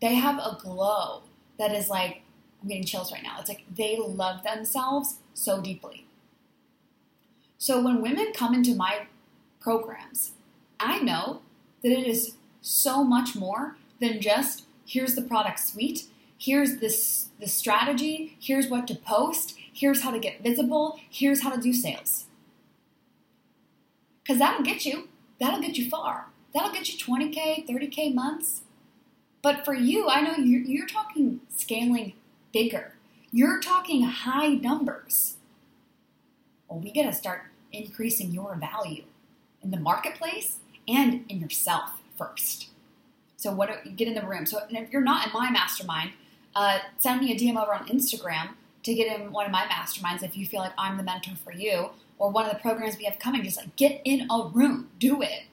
They 0.00 0.14
have 0.14 0.38
a 0.38 0.58
glow 0.60 1.22
that 1.58 1.72
is 1.72 1.90
like, 1.90 2.22
I'm 2.62 2.68
getting 2.68 2.84
chills 2.84 3.12
right 3.12 3.22
now. 3.22 3.36
It's 3.38 3.48
like 3.48 3.64
they 3.74 3.98
love 3.98 4.42
themselves 4.42 5.16
so 5.34 5.60
deeply. 5.60 6.06
So 7.58 7.82
when 7.82 8.00
women 8.00 8.32
come 8.34 8.54
into 8.54 8.74
my 8.74 9.06
programs, 9.60 10.32
I 10.78 11.00
know 11.00 11.42
that 11.82 11.92
it 11.92 12.06
is 12.06 12.36
so 12.62 13.04
much 13.04 13.36
more 13.36 13.76
than 14.00 14.20
just 14.20 14.64
here's 14.86 15.14
the 15.14 15.22
product 15.22 15.60
suite, 15.60 16.04
here's 16.38 16.78
this 16.78 17.28
the 17.38 17.46
strategy, 17.46 18.36
here's 18.40 18.68
what 18.68 18.86
to 18.88 18.94
post, 18.94 19.56
here's 19.72 20.02
how 20.02 20.10
to 20.10 20.18
get 20.18 20.42
visible, 20.42 20.98
here's 21.08 21.42
how 21.42 21.50
to 21.54 21.60
do 21.60 21.72
sales. 21.72 22.26
Cuz 24.26 24.38
that'll 24.38 24.64
get 24.64 24.84
you, 24.84 25.08
that'll 25.38 25.60
get 25.60 25.78
you 25.78 25.88
far. 25.88 26.26
That'll 26.52 26.72
get 26.72 26.88
you 26.88 26.98
20k, 26.98 27.66
30k 27.66 28.14
months. 28.14 28.62
But 29.42 29.64
for 29.64 29.74
you, 29.74 30.08
I 30.08 30.20
know 30.20 30.36
you're, 30.36 30.62
you're 30.62 30.86
talking 30.86 31.40
scaling 31.48 32.14
bigger. 32.52 32.94
You're 33.32 33.60
talking 33.60 34.02
high 34.02 34.48
numbers. 34.48 35.36
Well, 36.68 36.80
we 36.80 36.92
got 36.92 37.04
to 37.04 37.12
start 37.12 37.42
increasing 37.72 38.32
your 38.32 38.54
value 38.56 39.04
in 39.62 39.70
the 39.70 39.78
marketplace 39.78 40.58
and 40.88 41.24
in 41.28 41.40
yourself 41.40 42.00
first. 42.18 42.68
So 43.36 43.52
what 43.52 43.70
get 43.96 44.08
in 44.08 44.14
the 44.14 44.26
room. 44.26 44.44
So 44.46 44.60
if 44.68 44.90
you're 44.90 45.00
not 45.00 45.26
in 45.26 45.32
my 45.32 45.50
mastermind, 45.50 46.12
uh, 46.54 46.80
send 46.98 47.20
me 47.20 47.32
a 47.32 47.38
DM 47.38 47.60
over 47.60 47.72
on 47.72 47.86
Instagram 47.86 48.50
to 48.82 48.94
get 48.94 49.20
in 49.20 49.32
one 49.32 49.46
of 49.46 49.52
my 49.52 49.64
masterminds 49.64 50.22
if 50.22 50.36
you 50.36 50.46
feel 50.46 50.60
like 50.60 50.72
I'm 50.78 50.96
the 50.96 51.02
mentor 51.02 51.36
for 51.36 51.52
you 51.52 51.90
or 52.18 52.30
one 52.30 52.46
of 52.46 52.52
the 52.52 52.58
programs 52.58 52.96
we 52.96 53.04
have 53.04 53.18
coming. 53.18 53.42
Just 53.42 53.56
like 53.56 53.74
get 53.76 54.00
in 54.04 54.28
a 54.30 54.48
room, 54.52 54.90
do 54.98 55.22
it, 55.22 55.44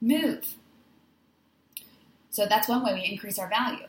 move. 0.00 0.54
So 2.30 2.46
that's 2.46 2.68
one 2.68 2.84
way 2.84 2.94
we 2.94 3.04
increase 3.04 3.38
our 3.38 3.48
value. 3.48 3.86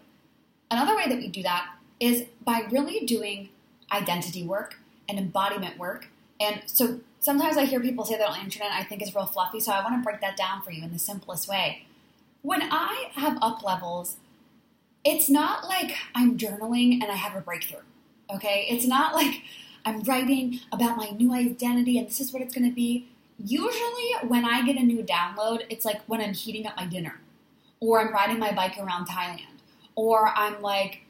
Another 0.70 0.96
way 0.96 1.08
that 1.08 1.18
we 1.18 1.28
do 1.28 1.44
that 1.44 1.68
is 2.00 2.25
by 2.44 2.68
really 2.70 3.06
doing 3.06 3.50
identity 3.92 4.44
work 4.44 4.75
and 5.08 5.18
embodiment 5.18 5.78
work. 5.78 6.08
And 6.40 6.62
so 6.66 7.00
sometimes 7.20 7.58
I 7.58 7.66
hear 7.66 7.80
people 7.80 8.06
say 8.06 8.18
that 8.18 8.28
on 8.28 8.38
the 8.38 8.44
internet, 8.44 8.72
I 8.72 8.84
think 8.84 9.02
is 9.02 9.16
real 9.16 9.25
fluffy. 9.25 9.60
So 9.60 9.72
I 9.72 9.84
want 9.84 9.96
to 9.96 10.04
break 10.04 10.22
that 10.22 10.38
down 10.38 10.62
for 10.62 10.72
you 10.72 10.84
in 10.84 10.92
the 10.92 11.00
simplest 11.00 11.48
way. 11.48 11.86
When 12.42 12.62
I 12.62 13.10
have 13.14 13.38
up 13.42 13.64
levels, 13.64 14.18
it's 15.04 15.30
not 15.30 15.68
like 15.68 15.96
I'm 16.14 16.38
journaling 16.38 17.02
and 17.02 17.06
I 17.06 17.16
have 17.16 17.36
a 17.36 17.42
breakthrough. 17.42 17.80
Okay? 18.34 18.67
It's 18.70 18.86
not 18.86 19.13
like 19.15 19.44
I'm 19.86 20.01
writing 20.03 20.60
about 20.72 20.98
my 20.98 21.10
new 21.12 21.34
identity 21.34 21.98
and 21.98 22.08
this 22.08 22.20
is 22.20 22.34
what 22.34 22.41
it's 22.41 22.53
going 22.53 22.70
to 22.70 22.75
be. 22.75 23.08
Usually, 23.44 24.13
when 24.27 24.46
I 24.46 24.65
get 24.65 24.77
a 24.77 24.84
new 24.84 25.03
download, 25.03 25.65
it's 25.70 25.86
like 25.86 26.01
when 26.08 26.22
I'm 26.22 26.34
heating 26.34 26.65
up 26.65 26.77
my 26.77 26.86
dinner, 26.86 27.20
or 27.82 28.00
I'm 28.00 28.13
riding 28.13 28.39
my 28.39 28.53
bike 28.53 28.77
around 28.79 29.08
Thailand, 29.10 29.60
or 29.96 30.29
I'm 30.29 30.62
like, 30.62 31.01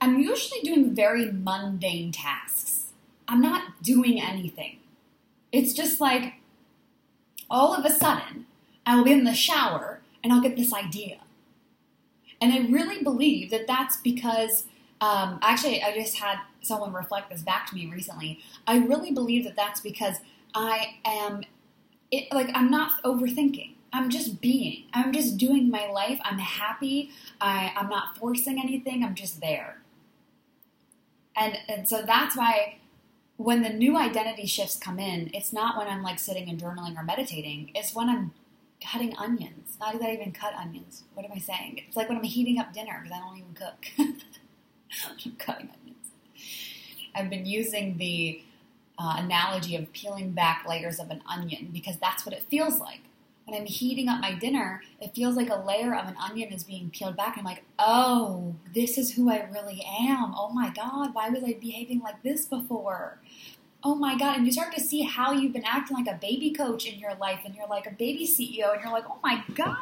I'm 0.00 0.18
usually 0.18 0.60
doing 0.62 0.94
very 0.94 1.30
mundane 1.30 2.12
tasks. 2.12 2.86
I'm 3.28 3.40
not 3.40 3.82
doing 3.82 4.20
anything. 4.20 4.78
It's 5.52 5.72
just 5.72 6.00
like 6.00 6.34
all 7.50 7.74
of 7.74 7.84
a 7.84 7.90
sudden, 7.90 8.46
I 8.84 8.96
will 8.96 9.04
be 9.04 9.12
in 9.12 9.24
the 9.24 9.34
shower 9.34 10.00
and 10.22 10.32
I'll 10.32 10.40
get 10.40 10.56
this 10.56 10.72
idea. 10.72 11.18
And 12.40 12.52
I 12.52 12.68
really 12.68 13.02
believe 13.02 13.50
that 13.50 13.66
that's 13.66 13.96
because, 13.98 14.64
um, 15.00 15.38
actually, 15.42 15.82
I 15.82 15.94
just 15.94 16.18
had 16.18 16.38
someone 16.66 16.92
reflect 16.92 17.30
this 17.30 17.42
back 17.42 17.66
to 17.68 17.74
me 17.74 17.86
recently. 17.90 18.40
I 18.66 18.78
really 18.78 19.12
believe 19.12 19.44
that 19.44 19.56
that's 19.56 19.80
because 19.80 20.16
I 20.54 20.96
am, 21.04 21.42
it, 22.10 22.32
like, 22.32 22.50
I'm 22.54 22.70
not 22.70 23.02
overthinking. 23.02 23.74
I'm 23.92 24.10
just 24.10 24.40
being. 24.40 24.84
I'm 24.92 25.12
just 25.12 25.38
doing 25.38 25.70
my 25.70 25.86
life. 25.86 26.20
I'm 26.22 26.38
happy. 26.38 27.10
I, 27.40 27.72
I'm 27.76 27.88
not 27.88 28.18
forcing 28.18 28.58
anything. 28.58 29.02
I'm 29.02 29.14
just 29.14 29.40
there. 29.40 29.82
And, 31.34 31.58
and 31.68 31.88
so 31.88 32.02
that's 32.02 32.36
why 32.36 32.78
when 33.36 33.62
the 33.62 33.70
new 33.70 33.96
identity 33.96 34.46
shifts 34.46 34.78
come 34.78 34.98
in, 34.98 35.30
it's 35.34 35.52
not 35.52 35.76
when 35.76 35.88
I'm 35.88 36.02
like 36.02 36.18
sitting 36.18 36.48
and 36.48 36.60
journaling 36.60 36.96
or 36.96 37.02
meditating. 37.02 37.70
It's 37.74 37.94
when 37.94 38.08
I'm 38.08 38.32
cutting 38.82 39.14
onions. 39.16 39.76
Not 39.80 39.98
that 39.98 40.02
I 40.02 40.12
even 40.14 40.32
cut 40.32 40.54
onions. 40.54 41.04
What 41.14 41.26
am 41.26 41.32
I 41.32 41.38
saying? 41.38 41.82
It's 41.86 41.96
like 41.96 42.08
when 42.08 42.18
I'm 42.18 42.24
heating 42.24 42.58
up 42.58 42.72
dinner 42.72 43.00
because 43.02 43.16
I 43.16 43.20
don't 43.20 43.38
even 43.38 43.54
cook. 43.54 43.86
I'm 43.98 45.32
cutting 45.38 45.68
onions. 45.68 45.85
I've 47.16 47.30
been 47.30 47.46
using 47.46 47.96
the 47.98 48.42
uh, 48.98 49.16
analogy 49.18 49.76
of 49.76 49.92
peeling 49.92 50.32
back 50.32 50.66
layers 50.68 50.98
of 50.98 51.10
an 51.10 51.22
onion 51.28 51.70
because 51.72 51.96
that's 51.98 52.24
what 52.24 52.34
it 52.34 52.44
feels 52.50 52.78
like. 52.78 53.00
When 53.44 53.60
I'm 53.60 53.66
heating 53.66 54.08
up 54.08 54.20
my 54.20 54.34
dinner, 54.34 54.82
it 55.00 55.14
feels 55.14 55.36
like 55.36 55.50
a 55.50 55.56
layer 55.56 55.94
of 55.94 56.08
an 56.08 56.16
onion 56.20 56.52
is 56.52 56.64
being 56.64 56.90
peeled 56.90 57.16
back. 57.16 57.38
I'm 57.38 57.44
like, 57.44 57.62
oh, 57.78 58.56
this 58.74 58.98
is 58.98 59.14
who 59.14 59.30
I 59.30 59.48
really 59.52 59.84
am. 59.84 60.34
Oh 60.36 60.50
my 60.52 60.70
God, 60.70 61.14
why 61.14 61.28
was 61.30 61.44
I 61.44 61.52
behaving 61.54 62.00
like 62.00 62.22
this 62.22 62.46
before? 62.46 63.18
oh 63.86 63.94
my 63.94 64.18
God. 64.18 64.36
And 64.36 64.44
you 64.44 64.50
start 64.50 64.74
to 64.74 64.80
see 64.80 65.02
how 65.02 65.30
you've 65.30 65.52
been 65.52 65.64
acting 65.64 65.96
like 65.96 66.08
a 66.08 66.18
baby 66.20 66.50
coach 66.50 66.86
in 66.86 66.98
your 66.98 67.14
life 67.14 67.42
and 67.44 67.54
you're 67.54 67.68
like 67.68 67.86
a 67.86 67.92
baby 67.92 68.26
CEO 68.26 68.72
and 68.72 68.82
you're 68.82 68.92
like, 68.92 69.04
oh 69.08 69.20
my 69.22 69.44
God, 69.54 69.76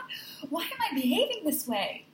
why 0.51 0.65
am 0.65 0.79
I 0.79 0.95
behaving 0.95 1.43
this 1.45 1.67
way? 1.67 2.05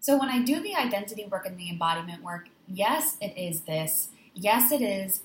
So 0.00 0.18
when 0.18 0.30
I 0.30 0.42
do 0.42 0.60
the 0.60 0.74
identity 0.74 1.26
work 1.30 1.46
and 1.46 1.56
the 1.56 1.70
embodiment 1.70 2.24
work, 2.24 2.48
yes, 2.68 3.16
it 3.20 3.36
is 3.36 3.62
this. 3.62 4.08
Yes, 4.34 4.70
it 4.70 4.80
is 4.80 5.22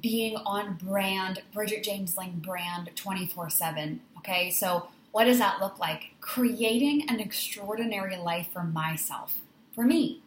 being 0.00 0.36
on 0.36 0.74
brand, 0.74 1.42
Bridget 1.52 1.84
James 1.84 2.16
Lang 2.16 2.42
brand 2.44 2.90
24 2.94 3.50
7. 3.50 4.00
Okay, 4.18 4.50
so 4.50 4.88
what 5.12 5.24
does 5.24 5.38
that 5.38 5.60
look 5.60 5.78
like? 5.78 6.10
Creating 6.20 7.08
an 7.08 7.20
extraordinary 7.20 8.16
life 8.16 8.48
for 8.52 8.62
myself, 8.62 9.36
for 9.74 9.84
me. 9.84 10.22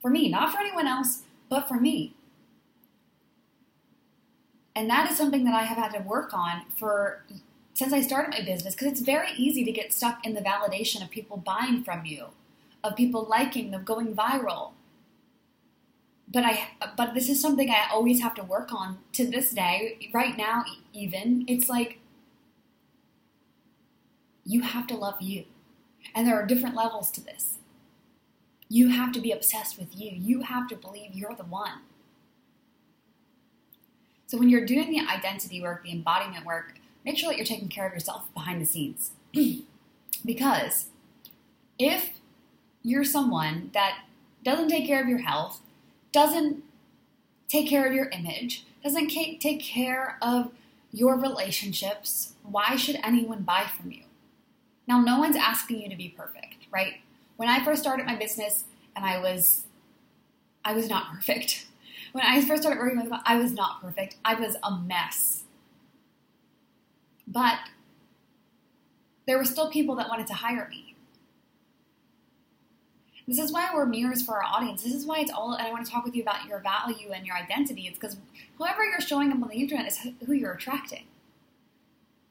For 0.00 0.10
me, 0.10 0.28
not 0.28 0.52
for 0.52 0.60
anyone 0.60 0.86
else, 0.86 1.22
but 1.48 1.68
for 1.68 1.80
me. 1.80 2.14
And 4.76 4.90
that 4.90 5.10
is 5.10 5.16
something 5.16 5.44
that 5.44 5.54
I 5.54 5.62
have 5.62 5.78
had 5.78 5.92
to 5.92 6.00
work 6.00 6.34
on 6.34 6.62
for 6.76 7.24
since 7.74 7.92
I 7.92 8.00
started 8.00 8.30
my 8.30 8.44
business 8.44 8.74
because 8.74 8.88
it's 8.88 9.00
very 9.00 9.32
easy 9.36 9.64
to 9.64 9.72
get 9.72 9.92
stuck 9.92 10.24
in 10.24 10.34
the 10.34 10.40
validation 10.40 11.02
of 11.02 11.10
people 11.10 11.36
buying 11.36 11.82
from 11.82 12.06
you, 12.06 12.26
of 12.82 12.96
people 12.96 13.26
liking, 13.28 13.74
of 13.74 13.84
going 13.84 14.14
viral. 14.14 14.72
But 16.26 16.44
I 16.44 16.68
but 16.96 17.14
this 17.14 17.28
is 17.28 17.40
something 17.40 17.70
I 17.70 17.86
always 17.92 18.20
have 18.22 18.34
to 18.34 18.42
work 18.42 18.72
on 18.72 18.98
to 19.12 19.26
this 19.26 19.50
day. 19.50 20.10
Right 20.12 20.36
now 20.36 20.64
even, 20.92 21.44
it's 21.46 21.68
like 21.68 21.98
you 24.44 24.62
have 24.62 24.86
to 24.88 24.94
love 24.94 25.20
you. 25.20 25.44
And 26.14 26.26
there 26.26 26.34
are 26.34 26.46
different 26.46 26.76
levels 26.76 27.10
to 27.12 27.20
this. 27.20 27.58
You 28.68 28.88
have 28.88 29.12
to 29.12 29.20
be 29.20 29.32
obsessed 29.32 29.78
with 29.78 29.98
you. 29.98 30.10
You 30.12 30.42
have 30.42 30.68
to 30.68 30.76
believe 30.76 31.14
you're 31.14 31.34
the 31.34 31.44
one. 31.44 31.80
So 34.26 34.38
when 34.38 34.48
you're 34.48 34.66
doing 34.66 34.90
the 34.90 35.00
identity 35.00 35.62
work, 35.62 35.84
the 35.84 35.92
embodiment 35.92 36.44
work, 36.44 36.74
make 37.04 37.18
sure 37.18 37.30
that 37.30 37.36
you're 37.36 37.46
taking 37.46 37.68
care 37.68 37.86
of 37.86 37.92
yourself 37.92 38.32
behind 38.34 38.60
the 38.60 38.66
scenes. 38.66 39.12
because 40.24 40.86
if 41.78 42.10
you're 42.82 43.04
someone 43.04 43.70
that 43.74 44.04
doesn't 44.42 44.68
take 44.68 44.86
care 44.86 45.02
of 45.02 45.08
your 45.08 45.18
health, 45.18 45.60
doesn't 46.14 46.62
take 47.48 47.68
care 47.68 47.86
of 47.86 47.92
your 47.92 48.06
image, 48.06 48.64
doesn't 48.82 49.08
take 49.08 49.60
care 49.60 50.16
of 50.22 50.50
your 50.92 51.18
relationships, 51.18 52.34
why 52.42 52.76
should 52.76 52.98
anyone 53.02 53.42
buy 53.42 53.64
from 53.64 53.90
you? 53.90 54.04
Now, 54.86 55.00
no 55.00 55.18
one's 55.18 55.36
asking 55.36 55.82
you 55.82 55.88
to 55.90 55.96
be 55.96 56.08
perfect, 56.08 56.66
right? 56.70 56.94
When 57.36 57.48
I 57.48 57.64
first 57.64 57.82
started 57.82 58.06
my 58.06 58.14
business 58.14 58.64
and 58.94 59.04
I 59.04 59.18
was 59.18 59.64
I 60.64 60.72
was 60.72 60.88
not 60.88 61.10
perfect 61.12 61.66
when 62.14 62.24
I 62.24 62.40
first 62.42 62.62
started 62.62 62.78
working 62.78 63.00
with 63.00 63.10
them, 63.10 63.20
I 63.24 63.34
was 63.34 63.50
not 63.50 63.82
perfect. 63.82 64.18
I 64.24 64.34
was 64.34 64.56
a 64.62 64.70
mess. 64.70 65.42
But 67.26 67.58
there 69.26 69.36
were 69.36 69.44
still 69.44 69.68
people 69.68 69.96
that 69.96 70.08
wanted 70.08 70.28
to 70.28 70.34
hire 70.34 70.68
me. 70.70 70.93
This 73.26 73.38
is 73.38 73.52
why 73.52 73.70
we're 73.74 73.86
mirrors 73.86 74.22
for 74.22 74.34
our 74.34 74.44
audience. 74.44 74.82
This 74.82 74.92
is 74.92 75.06
why 75.06 75.20
it's 75.20 75.30
all, 75.30 75.54
and 75.54 75.66
I 75.66 75.70
want 75.72 75.86
to 75.86 75.90
talk 75.90 76.04
with 76.04 76.14
you 76.14 76.22
about 76.22 76.46
your 76.46 76.58
value 76.58 77.12
and 77.12 77.26
your 77.26 77.36
identity. 77.36 77.86
It's 77.86 77.98
because 77.98 78.16
whoever 78.58 78.84
you're 78.84 79.00
showing 79.00 79.32
up 79.32 79.42
on 79.42 79.48
the 79.48 79.56
internet 79.56 79.86
is 79.86 79.98
who 80.26 80.32
you're 80.32 80.52
attracting. 80.52 81.04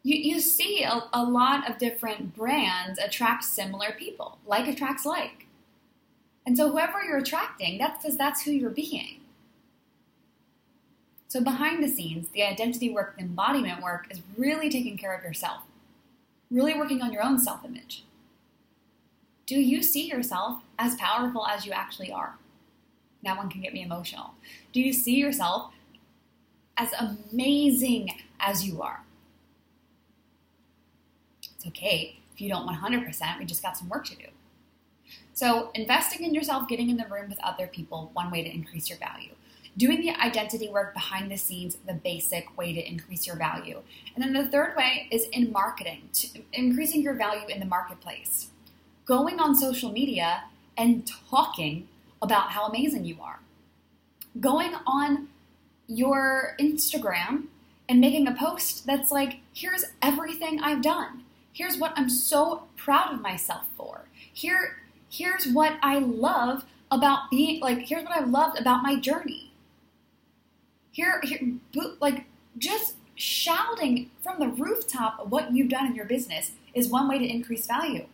You, 0.03 0.17
you 0.17 0.39
see 0.39 0.83
a, 0.83 1.03
a 1.11 1.23
lot 1.23 1.69
of 1.69 1.77
different 1.79 2.35
brands 2.35 2.99
attract 2.99 3.43
similar 3.43 3.91
people. 3.97 4.37
Like 4.45 4.67
attracts 4.67 5.05
like. 5.05 5.47
And 6.45 6.57
so 6.57 6.69
whoever 6.69 7.01
you're 7.03 7.17
attracting, 7.17 7.77
that's 7.79 8.03
because 8.03 8.17
that's 8.17 8.43
who 8.43 8.51
you're 8.51 8.69
being. 8.69 9.21
So, 11.29 11.41
behind 11.41 11.83
the 11.83 11.87
scenes, 11.87 12.27
the 12.29 12.43
identity 12.43 12.91
work, 12.91 13.15
the 13.15 13.23
embodiment 13.23 13.81
work 13.81 14.05
is 14.11 14.21
really 14.37 14.69
taking 14.69 14.97
care 14.97 15.15
of 15.15 15.23
yourself, 15.23 15.61
really 16.51 16.75
working 16.75 17.01
on 17.01 17.11
your 17.11 17.23
own 17.23 17.39
self 17.39 17.65
image. 17.65 18.03
Do 19.47 19.55
you 19.55 19.81
see 19.81 20.07
yourself 20.07 20.62
as 20.79 20.95
powerful 20.95 21.45
as 21.47 21.65
you 21.65 21.71
actually 21.71 22.11
are? 22.11 22.35
That 23.23 23.37
one 23.37 23.49
can 23.49 23.61
get 23.61 23.73
me 23.73 23.83
emotional. 23.83 24.33
Do 24.71 24.81
you 24.81 24.93
see 24.93 25.15
yourself 25.15 25.71
as 26.77 26.89
amazing 26.99 28.09
as 28.39 28.67
you 28.67 28.81
are? 28.81 29.01
It's 31.55 31.67
okay 31.67 32.19
if 32.33 32.41
you 32.41 32.49
don't 32.49 32.67
100%, 32.67 33.39
we 33.39 33.45
just 33.45 33.61
got 33.61 33.77
some 33.77 33.89
work 33.89 34.05
to 34.05 34.15
do. 34.15 34.25
So, 35.33 35.71
investing 35.75 36.25
in 36.25 36.33
yourself, 36.33 36.67
getting 36.67 36.89
in 36.89 36.97
the 36.97 37.05
room 37.05 37.29
with 37.29 37.39
other 37.43 37.67
people, 37.67 38.09
one 38.13 38.31
way 38.31 38.43
to 38.43 38.51
increase 38.51 38.89
your 38.89 38.97
value 38.97 39.33
doing 39.77 40.01
the 40.01 40.11
identity 40.21 40.69
work 40.69 40.93
behind 40.93 41.31
the 41.31 41.37
scenes, 41.37 41.77
the 41.87 41.93
basic 41.93 42.55
way 42.57 42.73
to 42.73 42.87
increase 42.87 43.25
your 43.25 43.35
value. 43.35 43.81
And 44.15 44.23
then 44.23 44.33
the 44.33 44.49
third 44.49 44.75
way 44.75 45.07
is 45.11 45.25
in 45.31 45.51
marketing, 45.51 46.09
increasing 46.51 47.01
your 47.01 47.15
value 47.15 47.47
in 47.47 47.59
the 47.59 47.65
marketplace. 47.65 48.49
Going 49.05 49.39
on 49.39 49.55
social 49.55 49.91
media 49.91 50.43
and 50.77 51.09
talking 51.29 51.87
about 52.21 52.51
how 52.51 52.65
amazing 52.65 53.05
you 53.05 53.17
are. 53.21 53.39
Going 54.39 54.73
on 54.87 55.27
your 55.87 56.55
Instagram 56.59 57.45
and 57.87 57.99
making 57.99 58.27
a 58.27 58.33
post 58.33 58.85
that's 58.85 59.11
like, 59.11 59.39
here's 59.53 59.85
everything 60.01 60.59
I've 60.59 60.81
done. 60.81 61.23
Here's 61.51 61.77
what 61.77 61.93
I'm 61.95 62.09
so 62.09 62.63
proud 62.77 63.13
of 63.13 63.21
myself 63.21 63.65
for. 63.77 64.05
Here, 64.31 64.77
here's 65.09 65.47
what 65.47 65.77
I 65.83 65.99
love 65.99 66.65
about 66.89 67.29
being 67.29 67.59
like, 67.61 67.79
here's 67.79 68.03
what 68.03 68.17
I've 68.17 68.29
loved 68.29 68.59
about 68.59 68.81
my 68.81 68.99
journey. 68.99 69.51
Here, 70.91 71.21
here, 71.23 71.39
like 71.99 72.25
just 72.57 72.95
shouting 73.15 74.09
from 74.21 74.39
the 74.39 74.47
rooftop 74.47 75.27
what 75.27 75.53
you've 75.53 75.69
done 75.69 75.87
in 75.87 75.95
your 75.95 76.05
business 76.05 76.51
is 76.73 76.87
one 76.87 77.07
way 77.07 77.19
to 77.19 77.25
increase 77.25 77.67
value. 77.67 78.05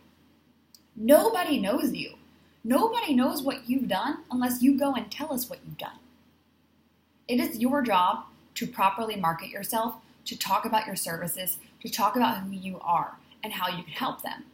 Nobody 0.96 1.58
knows 1.58 1.92
you. 1.92 2.14
Nobody 2.62 3.14
knows 3.14 3.42
what 3.42 3.68
you've 3.68 3.88
done 3.88 4.18
unless 4.30 4.62
you 4.62 4.78
go 4.78 4.94
and 4.94 5.10
tell 5.10 5.32
us 5.32 5.48
what 5.48 5.60
you've 5.64 5.78
done. 5.78 5.98
It 7.26 7.40
is 7.40 7.58
your 7.58 7.82
job 7.82 8.24
to 8.56 8.66
properly 8.66 9.16
market 9.16 9.48
yourself, 9.48 9.94
to 10.26 10.38
talk 10.38 10.64
about 10.64 10.86
your 10.86 10.96
services, 10.96 11.58
to 11.80 11.88
talk 11.88 12.16
about 12.16 12.38
who 12.38 12.50
you 12.50 12.78
are 12.80 13.16
and 13.42 13.52
how 13.54 13.68
you 13.68 13.82
can 13.82 13.92
help 13.92 14.22
them. 14.22 14.44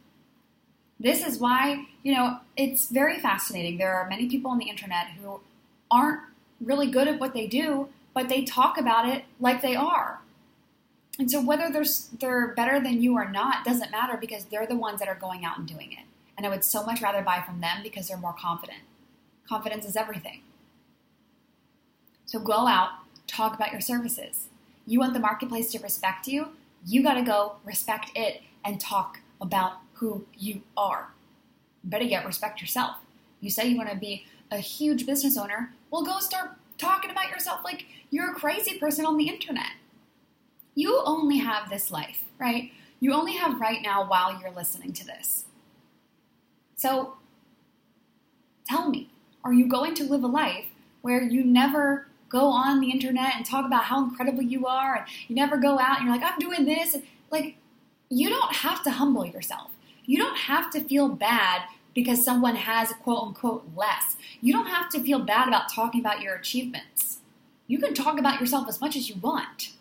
This 0.99 1.25
is 1.25 1.39
why, 1.39 1.85
you 2.03 2.13
know, 2.13 2.39
it's 2.55 2.89
very 2.89 3.19
fascinating. 3.19 3.77
There 3.77 3.93
are 3.93 4.09
many 4.09 4.29
people 4.29 4.51
on 4.51 4.57
the 4.57 4.69
internet 4.69 5.07
who 5.19 5.41
aren't 5.91 6.21
really 6.61 6.89
good 6.89 7.07
at 7.07 7.19
what 7.19 7.33
they 7.33 7.45
do, 7.45 7.89
but 8.13 8.29
they 8.29 8.43
talk 8.43 8.77
about 8.77 9.07
it 9.07 9.25
like 9.39 9.61
they 9.61 9.75
are. 9.75 10.21
And 11.19 11.29
so 11.29 11.41
whether 11.41 11.69
they're 11.71 11.85
they're 12.19 12.47
better 12.49 12.79
than 12.79 13.01
you 13.01 13.15
or 13.15 13.29
not 13.29 13.65
doesn't 13.65 13.91
matter 13.91 14.17
because 14.17 14.45
they're 14.45 14.67
the 14.67 14.75
ones 14.75 14.99
that 14.99 15.07
are 15.07 15.15
going 15.15 15.45
out 15.45 15.57
and 15.57 15.67
doing 15.67 15.91
it. 15.91 16.05
And 16.37 16.45
I 16.45 16.49
would 16.49 16.63
so 16.63 16.85
much 16.85 17.01
rather 17.01 17.21
buy 17.21 17.41
from 17.45 17.61
them 17.61 17.79
because 17.81 18.07
they're 18.07 18.17
more 18.17 18.35
confident. 18.37 18.79
Confidence 19.47 19.85
is 19.85 19.95
everything. 19.95 20.41
So 22.25 22.39
go 22.39 22.67
out, 22.67 22.89
talk 23.25 23.55
about 23.55 23.71
your 23.71 23.81
services. 23.81 24.47
You 24.85 24.99
want 24.99 25.13
the 25.13 25.19
marketplace 25.19 25.71
to 25.71 25.79
respect 25.79 26.27
you? 26.27 26.49
You 26.85 27.01
got 27.01 27.15
to 27.15 27.23
go 27.23 27.55
respect 27.65 28.11
it 28.15 28.41
and 28.63 28.79
talk 28.79 29.19
about 29.41 29.77
who 29.93 30.25
you 30.37 30.61
are. 30.75 31.09
Better 31.83 32.03
yet, 32.03 32.25
respect 32.25 32.61
yourself. 32.61 32.97
You 33.39 33.49
say 33.49 33.67
you 33.67 33.77
want 33.77 33.89
to 33.89 33.95
be 33.95 34.25
a 34.51 34.57
huge 34.57 35.05
business 35.05 35.37
owner, 35.37 35.73
well, 35.91 36.03
go 36.03 36.19
start 36.19 36.51
talking 36.77 37.11
about 37.11 37.29
yourself 37.29 37.61
like 37.63 37.85
you're 38.09 38.31
a 38.31 38.35
crazy 38.35 38.77
person 38.77 39.05
on 39.05 39.17
the 39.17 39.27
internet. 39.29 39.71
You 40.75 41.01
only 41.05 41.37
have 41.37 41.69
this 41.69 41.91
life, 41.91 42.23
right? 42.39 42.71
You 42.99 43.13
only 43.13 43.33
have 43.33 43.59
right 43.59 43.81
now 43.81 44.07
while 44.07 44.39
you're 44.39 44.51
listening 44.51 44.93
to 44.93 45.05
this. 45.05 45.45
So 46.77 47.15
tell 48.67 48.89
me, 48.89 49.09
are 49.43 49.53
you 49.53 49.67
going 49.67 49.95
to 49.95 50.03
live 50.03 50.23
a 50.23 50.27
life 50.27 50.65
where 51.01 51.21
you 51.21 51.43
never 51.43 52.07
go 52.29 52.45
on 52.47 52.79
the 52.79 52.91
internet 52.91 53.35
and 53.35 53.45
talk 53.45 53.65
about 53.65 53.85
how 53.85 54.03
incredible 54.03 54.43
you 54.43 54.67
are 54.67 54.95
and 54.95 55.05
you 55.27 55.35
never 55.35 55.57
go 55.57 55.79
out 55.79 55.97
and 55.97 56.07
you're 56.07 56.15
like, 56.15 56.25
I'm 56.25 56.39
doing 56.39 56.65
this? 56.65 56.97
Like, 57.31 57.57
you 58.09 58.29
don't 58.29 58.55
have 58.57 58.83
to 58.83 58.91
humble 58.91 59.25
yourself. 59.25 59.71
You 60.05 60.17
don't 60.19 60.37
have 60.37 60.71
to 60.71 60.81
feel 60.81 61.09
bad 61.09 61.63
because 61.95 62.23
someone 62.23 62.55
has 62.55 62.93
quote 63.03 63.27
unquote 63.27 63.67
less. 63.75 64.15
You 64.39 64.53
don't 64.53 64.67
have 64.67 64.89
to 64.91 64.99
feel 64.99 65.19
bad 65.19 65.47
about 65.47 65.73
talking 65.73 65.99
about 65.99 66.21
your 66.21 66.35
achievements. 66.35 67.19
You 67.65 67.79
can 67.79 67.93
talk 67.93 68.19
about 68.19 68.39
yourself 68.39 68.69
as 68.69 68.79
much 68.79 68.95
as 68.95 69.09
you 69.09 69.15
want. 69.15 69.71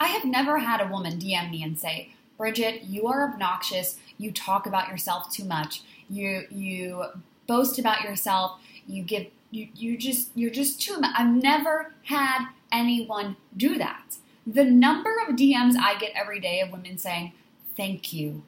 I 0.00 0.06
have 0.06 0.24
never 0.24 0.58
had 0.58 0.80
a 0.80 0.86
woman 0.86 1.18
DM 1.18 1.50
me 1.50 1.62
and 1.64 1.78
say, 1.78 2.14
Bridget, 2.38 2.84
you 2.84 3.08
are 3.08 3.28
obnoxious. 3.28 3.98
You 4.16 4.32
talk 4.32 4.66
about 4.66 4.88
yourself 4.88 5.30
too 5.30 5.44
much. 5.44 5.82
You 6.08 6.44
you 6.50 7.04
boast 7.46 7.78
about 7.78 8.02
yourself. 8.02 8.60
You 8.86 9.02
give 9.02 9.26
you 9.50 9.68
you 9.74 9.98
just 9.98 10.30
you're 10.34 10.50
just 10.50 10.80
too 10.80 10.98
much. 10.98 11.14
I've 11.18 11.34
never 11.34 11.92
had 12.04 12.46
anyone 12.72 13.36
do 13.56 13.76
that. 13.78 14.16
The 14.46 14.64
number 14.64 15.10
of 15.26 15.34
DMs 15.34 15.74
I 15.76 15.98
get 15.98 16.12
every 16.14 16.40
day 16.40 16.60
of 16.60 16.70
women 16.70 16.96
saying, 16.96 17.32
"Thank 17.76 18.12
you. 18.12 18.44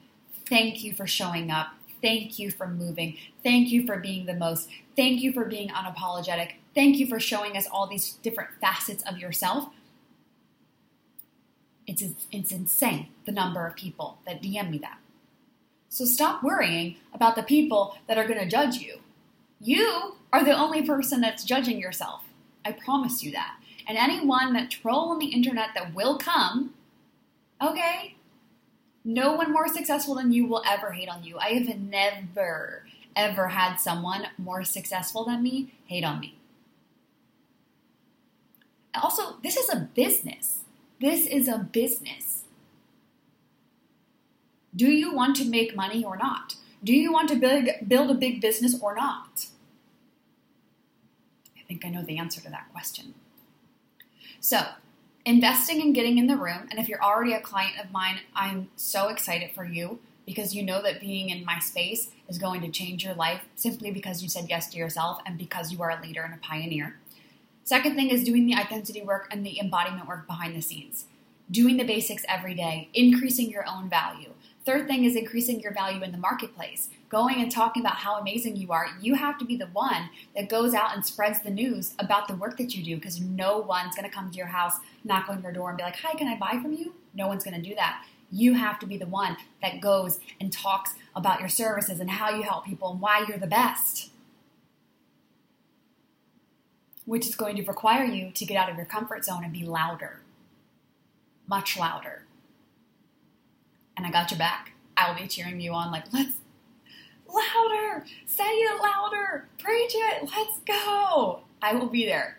Thank 0.47 0.82
you 0.85 0.94
for 0.94 1.06
showing 1.06 1.50
up. 1.50 1.68
Thank 2.00 2.38
you 2.38 2.50
for 2.50 2.66
moving. 2.66 3.18
Thank 3.42 3.70
you 3.70 3.85
for 3.87 3.99
being 3.99 4.26
the 4.26 4.35
most. 4.35 4.70
Thank 4.97 5.20
you 5.20 5.32
for 5.32 5.44
being 5.44 5.68
unapologetic. 5.68 6.52
Thank 6.75 6.97
you 6.97 7.06
for 7.06 7.18
showing 7.18 7.56
us 7.56 7.66
all 7.70 7.87
these 7.88 8.14
different 8.23 8.50
facets 8.61 9.02
of 9.02 9.18
yourself." 9.18 9.68
It's, 11.90 12.04
it's 12.30 12.52
insane 12.52 13.09
the 13.25 13.32
number 13.32 13.66
of 13.66 13.75
people 13.75 14.18
that 14.25 14.40
DM 14.40 14.70
me 14.70 14.78
that. 14.78 14.99
So 15.88 16.04
stop 16.04 16.42
worrying 16.42 16.97
about 17.12 17.35
the 17.35 17.42
people 17.42 17.99
that 18.06 18.16
are 18.16 18.28
going 18.28 18.38
to 18.38 18.49
judge 18.49 18.76
you. 18.76 19.00
You 19.61 20.14
are 20.32 20.44
the 20.44 20.56
only 20.56 20.82
person 20.82 21.20
that's 21.20 21.42
judging 21.42 21.80
yourself. 21.80 22.23
I 22.64 22.73
promise 22.73 23.25
you 23.25 23.32
that. 23.32 23.56
And 23.88 23.99
anyone 23.99 24.52
that 24.52 24.70
troll 24.70 25.11
on 25.11 25.18
the 25.18 25.32
internet 25.32 25.70
that 25.75 25.92
will 25.92 26.16
come, 26.16 26.75
okay, 27.61 28.14
no 29.04 29.32
one 29.32 29.52
more 29.52 29.66
successful 29.66 30.14
than 30.14 30.30
you 30.30 30.47
will 30.47 30.62
ever 30.64 30.92
hate 30.92 31.09
on 31.09 31.25
you. 31.25 31.38
I 31.38 31.54
have 31.54 31.76
never, 31.76 32.85
ever 33.16 33.49
had 33.49 33.76
someone 33.76 34.28
more 34.38 34.62
successful 34.62 35.25
than 35.25 35.42
me 35.42 35.75
hate 35.86 36.04
on 36.04 36.21
me. 36.21 36.38
Also, 38.95 39.38
this 39.43 39.56
is 39.56 39.69
a 39.69 39.88
business. 39.95 40.59
This 41.00 41.26
is 41.26 41.49
a 41.49 41.58
business. 41.58 42.45
Do 44.76 44.86
you 44.86 45.15
want 45.15 45.34
to 45.36 45.45
make 45.45 45.75
money 45.75 46.04
or 46.04 46.17
not? 46.17 46.56
Do 46.84 46.93
you 46.93 47.10
want 47.13 47.28
to 47.30 47.36
build, 47.36 47.69
build 47.89 48.10
a 48.10 48.15
big 48.15 48.41
business 48.41 48.78
or 48.80 48.95
not? 48.95 49.47
I 51.58 51.63
think 51.67 51.84
I 51.84 51.89
know 51.89 52.02
the 52.02 52.19
answer 52.19 52.41
to 52.43 52.50
that 52.50 52.71
question. 52.73 53.15
So, 54.41 54.60
investing 55.25 55.80
and 55.80 55.95
getting 55.95 56.19
in 56.19 56.26
the 56.26 56.36
room, 56.36 56.69
and 56.71 56.78
if 56.78 56.89
you're 56.89 57.02
already 57.02 57.32
a 57.32 57.41
client 57.41 57.78
of 57.82 57.91
mine, 57.91 58.21
I'm 58.34 58.69
so 58.76 59.08
excited 59.08 59.52
for 59.52 59.65
you 59.65 60.00
because 60.26 60.54
you 60.54 60.63
know 60.63 60.82
that 60.82 61.00
being 61.00 61.30
in 61.30 61.45
my 61.45 61.58
space 61.58 62.10
is 62.28 62.39
going 62.39 62.60
to 62.60 62.69
change 62.69 63.04
your 63.04 63.15
life 63.15 63.43
simply 63.56 63.91
because 63.91 64.23
you 64.23 64.28
said 64.28 64.47
yes 64.49 64.69
to 64.71 64.78
yourself 64.78 65.21
and 65.26 65.39
because 65.39 65.73
you 65.73 65.82
are 65.82 65.91
a 65.91 66.02
leader 66.02 66.23
and 66.23 66.34
a 66.34 66.39
pioneer. 66.39 66.97
Second 67.71 67.95
thing 67.95 68.11
is 68.11 68.25
doing 68.25 68.47
the 68.47 68.56
identity 68.56 69.00
work 69.00 69.28
and 69.30 69.47
the 69.47 69.61
embodiment 69.61 70.09
work 70.09 70.26
behind 70.26 70.56
the 70.56 70.61
scenes. 70.61 71.04
Doing 71.52 71.76
the 71.76 71.85
basics 71.85 72.25
every 72.28 72.52
day, 72.52 72.89
increasing 72.95 73.49
your 73.49 73.65
own 73.65 73.89
value. 73.89 74.30
Third 74.65 74.89
thing 74.89 75.04
is 75.04 75.15
increasing 75.15 75.61
your 75.61 75.73
value 75.73 76.02
in 76.02 76.11
the 76.11 76.19
marketplace. 76.19 76.89
Going 77.09 77.41
and 77.41 77.49
talking 77.49 77.85
about 77.85 77.99
how 77.99 78.19
amazing 78.19 78.56
you 78.56 78.73
are. 78.73 78.89
You 79.00 79.15
have 79.15 79.39
to 79.39 79.45
be 79.45 79.56
the 79.56 79.69
one 79.69 80.11
that 80.35 80.49
goes 80.49 80.75
out 80.75 80.97
and 80.97 81.06
spreads 81.06 81.43
the 81.43 81.50
news 81.50 81.95
about 82.00 82.26
the 82.26 82.35
work 82.35 82.56
that 82.56 82.75
you 82.75 82.83
do 82.83 82.97
because 82.97 83.21
no 83.21 83.59
one's 83.59 83.95
going 83.95 84.11
to 84.11 84.13
come 84.13 84.33
to 84.33 84.37
your 84.37 84.49
house, 84.49 84.80
knock 85.04 85.28
on 85.28 85.41
your 85.41 85.52
door, 85.52 85.69
and 85.69 85.78
be 85.78 85.85
like, 85.85 86.00
Hi, 86.00 86.19
can 86.19 86.26
I 86.26 86.37
buy 86.37 86.61
from 86.61 86.73
you? 86.73 86.95
No 87.15 87.28
one's 87.28 87.45
going 87.45 87.54
to 87.54 87.69
do 87.69 87.76
that. 87.76 88.04
You 88.33 88.54
have 88.54 88.80
to 88.80 88.87
be 88.87 88.97
the 88.97 89.06
one 89.06 89.37
that 89.63 89.80
goes 89.80 90.19
and 90.41 90.52
talks 90.52 90.95
about 91.15 91.39
your 91.39 91.49
services 91.49 92.00
and 92.00 92.11
how 92.11 92.35
you 92.35 92.43
help 92.43 92.65
people 92.65 92.91
and 92.91 93.00
why 93.00 93.25
you're 93.28 93.39
the 93.39 93.47
best 93.47 94.11
which 97.10 97.26
is 97.26 97.34
going 97.34 97.56
to 97.56 97.64
require 97.64 98.04
you 98.04 98.30
to 98.30 98.44
get 98.44 98.56
out 98.56 98.70
of 98.70 98.76
your 98.76 98.86
comfort 98.86 99.25
zone 99.25 99.42
and 99.42 99.52
be 99.52 99.64
louder, 99.64 100.20
much 101.49 101.76
louder. 101.76 102.23
And 103.96 104.06
I 104.06 104.12
got 104.12 104.30
your 104.30 104.38
back. 104.38 104.75
I 104.96 105.10
will 105.10 105.20
be 105.20 105.26
cheering 105.26 105.60
you 105.60 105.73
on, 105.73 105.90
like, 105.90 106.04
let's 106.12 106.36
louder, 107.26 108.04
say 108.26 108.44
it 108.44 108.80
louder, 108.80 109.49
preach 109.58 109.90
it, 109.92 110.30
let's 110.36 110.60
go. 110.64 111.40
I 111.60 111.75
will 111.75 111.88
be 111.88 112.06
there. 112.06 112.38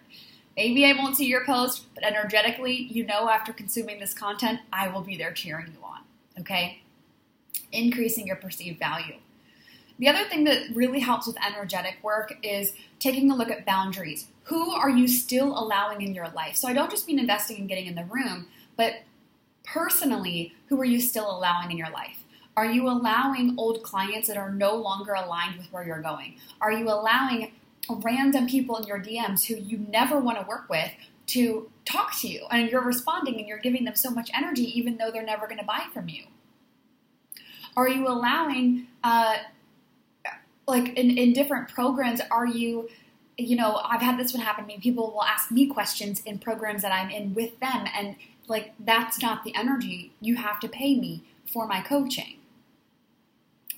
Maybe 0.55 0.85
I 0.85 0.93
won't 0.93 1.17
see 1.17 1.25
your 1.25 1.45
post, 1.45 1.93
but 1.93 2.05
energetically, 2.05 2.73
you 2.73 3.05
know, 3.05 3.27
after 3.27 3.51
consuming 3.51 3.99
this 3.99 4.13
content, 4.13 4.61
I 4.71 4.87
will 4.87 5.01
be 5.01 5.17
there 5.17 5.33
cheering 5.33 5.73
you 5.77 5.83
on. 5.83 5.99
Okay? 6.39 6.81
Increasing 7.73 8.25
your 8.25 8.37
perceived 8.37 8.79
value. 8.79 9.15
The 9.99 10.07
other 10.07 10.23
thing 10.25 10.43
that 10.45 10.63
really 10.73 10.99
helps 10.99 11.27
with 11.27 11.37
energetic 11.45 11.97
work 12.01 12.37
is 12.43 12.73
taking 12.99 13.29
a 13.31 13.35
look 13.35 13.51
at 13.51 13.65
boundaries. 13.65 14.27
Who 14.45 14.71
are 14.71 14.89
you 14.89 15.07
still 15.07 15.57
allowing 15.57 16.01
in 16.01 16.13
your 16.13 16.29
life? 16.29 16.55
So 16.55 16.67
I 16.67 16.73
don't 16.73 16.89
just 16.89 17.07
mean 17.07 17.19
investing 17.19 17.57
and 17.57 17.69
getting 17.69 17.85
in 17.85 17.95
the 17.95 18.05
room, 18.05 18.47
but 18.75 19.03
personally, 19.63 20.53
who 20.67 20.79
are 20.81 20.85
you 20.85 20.99
still 20.99 21.29
allowing 21.29 21.71
in 21.71 21.77
your 21.77 21.91
life? 21.91 22.23
Are 22.57 22.65
you 22.65 22.89
allowing 22.89 23.55
old 23.57 23.83
clients 23.83 24.27
that 24.27 24.37
are 24.37 24.51
no 24.51 24.75
longer 24.75 25.13
aligned 25.13 25.57
with 25.57 25.71
where 25.71 25.85
you're 25.85 26.01
going? 26.01 26.35
Are 26.59 26.71
you 26.71 26.89
allowing 26.89 27.53
random 27.89 28.47
people 28.47 28.77
in 28.77 28.83
your 28.83 28.99
DMs 28.99 29.45
who 29.45 29.55
you 29.55 29.77
never 29.89 30.19
want 30.19 30.39
to 30.39 30.45
work 30.45 30.69
with 30.69 30.91
to 31.27 31.69
talk 31.85 32.19
to 32.19 32.27
you 32.27 32.45
and 32.51 32.69
you're 32.69 32.83
responding 32.83 33.39
and 33.39 33.47
you're 33.47 33.57
giving 33.57 33.85
them 33.85 33.95
so 33.95 34.09
much 34.09 34.29
energy 34.35 34.77
even 34.77 34.97
though 34.97 35.11
they're 35.11 35.23
never 35.23 35.47
going 35.47 35.59
to 35.59 35.65
buy 35.65 35.85
from 35.93 36.09
you? 36.09 36.25
Are 37.75 37.87
you 37.87 38.07
allowing 38.07 38.87
uh, 39.03 39.37
like 40.67 40.89
in, 40.97 41.17
in 41.17 41.33
different 41.33 41.69
programs 41.69 42.21
are 42.29 42.45
you 42.45 42.89
you 43.37 43.55
know 43.55 43.81
i've 43.85 44.01
had 44.01 44.19
this 44.19 44.33
one 44.33 44.43
happen 44.43 44.63
to 44.63 44.67
me. 44.67 44.79
People 44.79 45.11
will 45.11 45.23
ask 45.23 45.51
me 45.51 45.67
questions 45.67 46.21
in 46.21 46.39
programs 46.39 46.81
that 46.81 46.91
i'm 46.91 47.09
in 47.09 47.33
with 47.33 47.59
them 47.59 47.85
and 47.95 48.15
like 48.47 48.73
that's 48.79 49.21
not 49.21 49.43
the 49.43 49.55
energy 49.55 50.11
you 50.21 50.35
have 50.35 50.59
to 50.59 50.67
pay 50.67 50.97
me 50.99 51.23
for 51.45 51.67
my 51.67 51.81
coaching. 51.81 52.37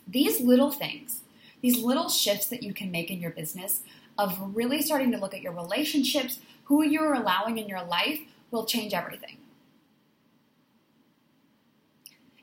These 0.07 0.41
little 0.41 0.71
things 0.71 1.21
these 1.63 1.81
little 1.81 2.09
shifts 2.09 2.47
that 2.47 2.61
you 2.61 2.73
can 2.73 2.91
make 2.91 3.09
in 3.09 3.21
your 3.21 3.31
business 3.31 3.81
of 4.17 4.37
really 4.53 4.81
starting 4.81 5.11
to 5.11 5.17
look 5.17 5.33
at 5.33 5.41
your 5.41 5.53
relationships 5.53 6.39
who 6.65 6.83
you're 6.83 7.13
allowing 7.13 7.57
in 7.57 7.67
your 7.67 7.83
life 7.83 8.19
will 8.51 8.65
change 8.65 8.93
everything. 8.93 9.37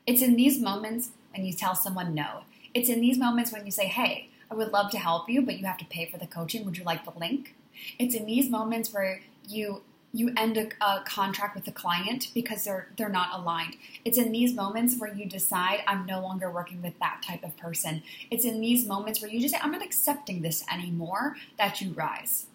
It's 0.07 0.23
in 0.23 0.35
these 0.35 0.59
moments 0.59 1.11
when 1.33 1.45
you 1.45 1.53
tell 1.53 1.75
someone 1.75 2.15
no. 2.15 2.41
It's 2.73 2.89
in 2.89 2.99
these 2.99 3.17
moments 3.17 3.51
when 3.53 3.63
you 3.63 3.71
say 3.71 3.85
hey 3.85 4.30
I 4.51 4.53
would 4.53 4.73
love 4.73 4.91
to 4.91 4.99
help 4.99 5.29
you, 5.29 5.41
but 5.41 5.57
you 5.57 5.65
have 5.65 5.77
to 5.77 5.85
pay 5.85 6.05
for 6.05 6.17
the 6.17 6.27
coaching. 6.27 6.65
Would 6.65 6.77
you 6.77 6.83
like 6.83 7.05
the 7.05 7.17
link? 7.17 7.55
It's 7.97 8.13
in 8.13 8.25
these 8.25 8.49
moments 8.49 8.93
where 8.93 9.21
you 9.47 9.83
you 10.13 10.33
end 10.35 10.57
a, 10.57 10.67
a, 10.85 11.01
contract 11.05 11.55
with 11.55 11.63
the 11.63 11.71
client 11.71 12.27
because 12.33 12.65
they're 12.65 12.89
they're 12.97 13.07
not 13.07 13.29
aligned. 13.31 13.77
It's 14.03 14.17
in 14.17 14.33
these 14.33 14.53
moments 14.53 14.97
where 14.99 15.13
you 15.13 15.25
decide 15.25 15.79
I'm 15.87 16.05
no 16.05 16.21
longer 16.21 16.51
working 16.51 16.81
with 16.81 16.99
that 16.99 17.23
type 17.25 17.45
of 17.45 17.55
person. 17.55 18.03
It's 18.29 18.43
in 18.43 18.59
these 18.59 18.85
moments 18.85 19.21
where 19.21 19.31
you 19.31 19.39
just 19.39 19.53
say 19.53 19.59
I'm 19.63 19.71
not 19.71 19.81
accepting 19.81 20.41
this 20.41 20.65
anymore 20.69 21.37
that 21.57 21.79
you 21.79 21.93
rise. 21.93 22.47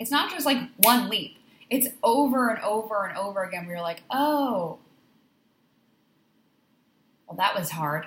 It's 0.00 0.10
not 0.10 0.32
just 0.32 0.44
like 0.44 0.58
one 0.76 1.08
leap. 1.08 1.36
It's 1.70 1.88
over 2.02 2.48
and 2.48 2.60
over 2.64 3.06
and 3.06 3.16
over 3.16 3.44
again 3.44 3.66
where 3.66 3.76
you're 3.76 3.84
like, 3.84 4.02
"Oh, 4.10 4.78
well 7.28 7.36
that 7.36 7.54
was 7.56 7.70
hard." 7.70 8.06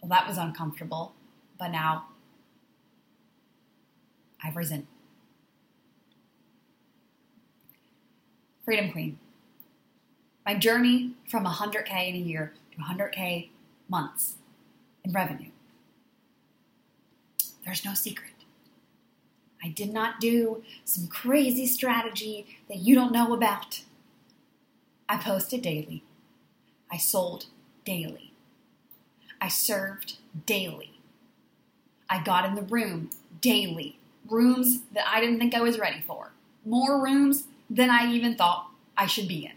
Well, 0.00 0.08
that 0.08 0.26
was 0.26 0.36
uncomfortable, 0.36 1.14
but 1.62 1.70
now 1.70 2.06
I've 4.42 4.56
risen. 4.56 4.88
Freedom 8.64 8.90
Queen. 8.90 9.20
My 10.44 10.56
journey 10.56 11.12
from 11.30 11.44
100K 11.44 12.08
in 12.08 12.16
a 12.16 12.18
year 12.18 12.52
to 12.72 12.78
100K 12.78 13.50
months 13.88 14.34
in 15.04 15.12
revenue. 15.12 15.52
There's 17.64 17.84
no 17.84 17.94
secret. 17.94 18.32
I 19.62 19.68
did 19.68 19.92
not 19.92 20.18
do 20.18 20.64
some 20.84 21.06
crazy 21.06 21.68
strategy 21.68 22.58
that 22.66 22.78
you 22.78 22.96
don't 22.96 23.12
know 23.12 23.32
about. 23.32 23.82
I 25.08 25.16
posted 25.16 25.62
daily. 25.62 26.02
I 26.90 26.96
sold 26.96 27.46
daily. 27.84 28.32
I 29.40 29.46
served 29.46 30.16
daily. 30.44 31.01
I 32.12 32.22
got 32.22 32.44
in 32.44 32.54
the 32.54 32.62
room 32.62 33.08
daily. 33.40 33.98
Rooms 34.28 34.82
that 34.92 35.08
I 35.08 35.18
didn't 35.18 35.38
think 35.38 35.54
I 35.54 35.62
was 35.62 35.78
ready 35.78 36.04
for. 36.06 36.32
More 36.62 37.02
rooms 37.02 37.44
than 37.70 37.88
I 37.88 38.12
even 38.12 38.34
thought 38.34 38.68
I 38.98 39.06
should 39.06 39.26
be 39.26 39.46
in. 39.46 39.52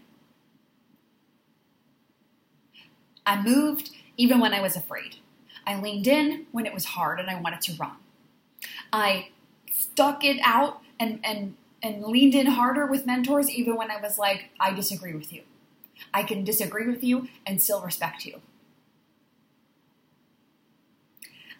I 3.26 3.42
moved 3.42 3.90
even 4.16 4.40
when 4.40 4.54
I 4.54 4.62
was 4.62 4.74
afraid. 4.74 5.16
I 5.66 5.78
leaned 5.78 6.06
in 6.06 6.46
when 6.50 6.64
it 6.64 6.72
was 6.72 6.86
hard 6.86 7.20
and 7.20 7.28
I 7.28 7.38
wanted 7.38 7.60
to 7.62 7.74
run. 7.74 7.96
I 8.90 9.28
stuck 9.70 10.24
it 10.24 10.40
out 10.42 10.80
and, 10.98 11.20
and, 11.22 11.56
and 11.82 12.04
leaned 12.04 12.34
in 12.34 12.46
harder 12.46 12.86
with 12.86 13.04
mentors 13.04 13.50
even 13.50 13.76
when 13.76 13.90
I 13.90 14.00
was 14.00 14.16
like, 14.16 14.48
I 14.58 14.72
disagree 14.72 15.14
with 15.14 15.30
you. 15.30 15.42
I 16.14 16.22
can 16.22 16.42
disagree 16.42 16.86
with 16.88 17.04
you 17.04 17.28
and 17.44 17.62
still 17.62 17.82
respect 17.82 18.24
you. 18.24 18.40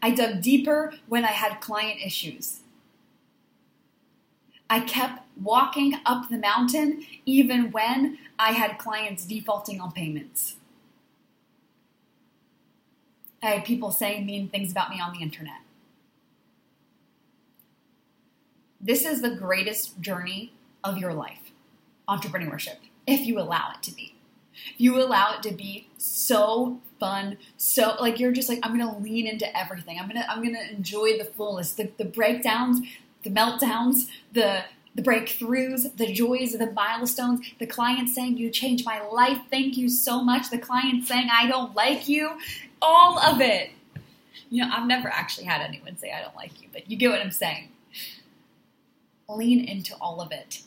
I 0.07 0.11
dug 0.11 0.41
deeper 0.41 0.93
when 1.09 1.25
I 1.25 1.33
had 1.33 1.61
client 1.61 1.99
issues. 2.01 2.61
I 4.71 4.79
kept 4.79 5.21
walking 5.37 5.95
up 6.07 6.29
the 6.29 6.39
mountain 6.39 7.05
even 7.25 7.73
when 7.73 8.19
I 8.39 8.53
had 8.53 8.79
clients 8.79 9.25
defaulting 9.25 9.81
on 9.81 9.91
payments. 9.91 10.59
I 13.43 13.47
had 13.47 13.65
people 13.65 13.91
saying 13.91 14.25
mean 14.27 14.49
things 14.49 14.71
about 14.71 14.91
me 14.91 15.01
on 15.01 15.13
the 15.13 15.23
internet. 15.23 15.63
This 18.81 19.05
is 19.05 19.23
the 19.23 19.35
greatest 19.35 20.01
journey 20.01 20.53
of 20.85 20.99
your 20.99 21.15
life, 21.15 21.51
entrepreneurship, 22.09 22.77
if 23.09 23.27
you 23.27 23.41
allow 23.41 23.73
it 23.75 23.83
to 23.83 23.91
be. 23.91 24.15
If 24.75 24.81
you 24.81 25.03
allow 25.03 25.35
it 25.35 25.43
to 25.43 25.53
be 25.53 25.89
so 25.99 26.81
fun, 26.99 27.39
so 27.57 27.97
like 28.01 28.19
you're 28.19 28.33
just 28.33 28.49
like, 28.49 28.61
I'm 28.63 28.77
gonna 28.77 28.99
lean 28.99 29.27
into 29.27 29.57
everything. 29.57 29.99
I'm 29.99 30.09
gonna 30.09 30.27
I'm 30.29 30.43
gonna 30.43 30.67
enjoy 30.71 31.19
the 31.19 31.25
fullness, 31.25 31.73
the, 31.73 31.91
the 31.97 32.05
breakdowns, 32.05 32.81
the 33.23 33.31
meltdowns, 33.31 34.09
the 34.33 34.65
the 34.97 35.03
breakthroughs, 35.03 35.95
the 35.97 36.11
joys, 36.11 36.53
the 36.53 36.73
milestones, 36.73 37.47
the 37.59 37.67
client 37.67 38.09
saying, 38.09 38.39
You 38.39 38.51
changed 38.51 38.87
my 38.87 39.03
life, 39.07 39.39
thank 39.51 39.77
you 39.77 39.91
so 39.91 40.23
much, 40.23 40.51
the 40.51 40.59
client 40.59 41.07
saying, 41.07 41.29
I 41.31 41.47
don't 41.47 41.75
like 41.75 42.09
you, 42.09 42.39
all 42.81 43.19
of 43.19 43.41
it. 43.41 43.71
You 44.49 44.65
know, 44.65 44.71
I've 44.73 44.87
never 44.87 45.09
actually 45.09 45.45
had 45.45 45.61
anyone 45.61 45.99
say, 45.99 46.13
I 46.13 46.23
don't 46.23 46.35
like 46.35 46.63
you, 46.63 46.69
but 46.73 46.91
you 46.91 46.97
get 46.97 47.11
what 47.11 47.21
I'm 47.21 47.31
saying. 47.31 47.69
Lean 49.29 49.65
into 49.69 49.95
all 50.01 50.21
of 50.21 50.33
it. 50.33 50.63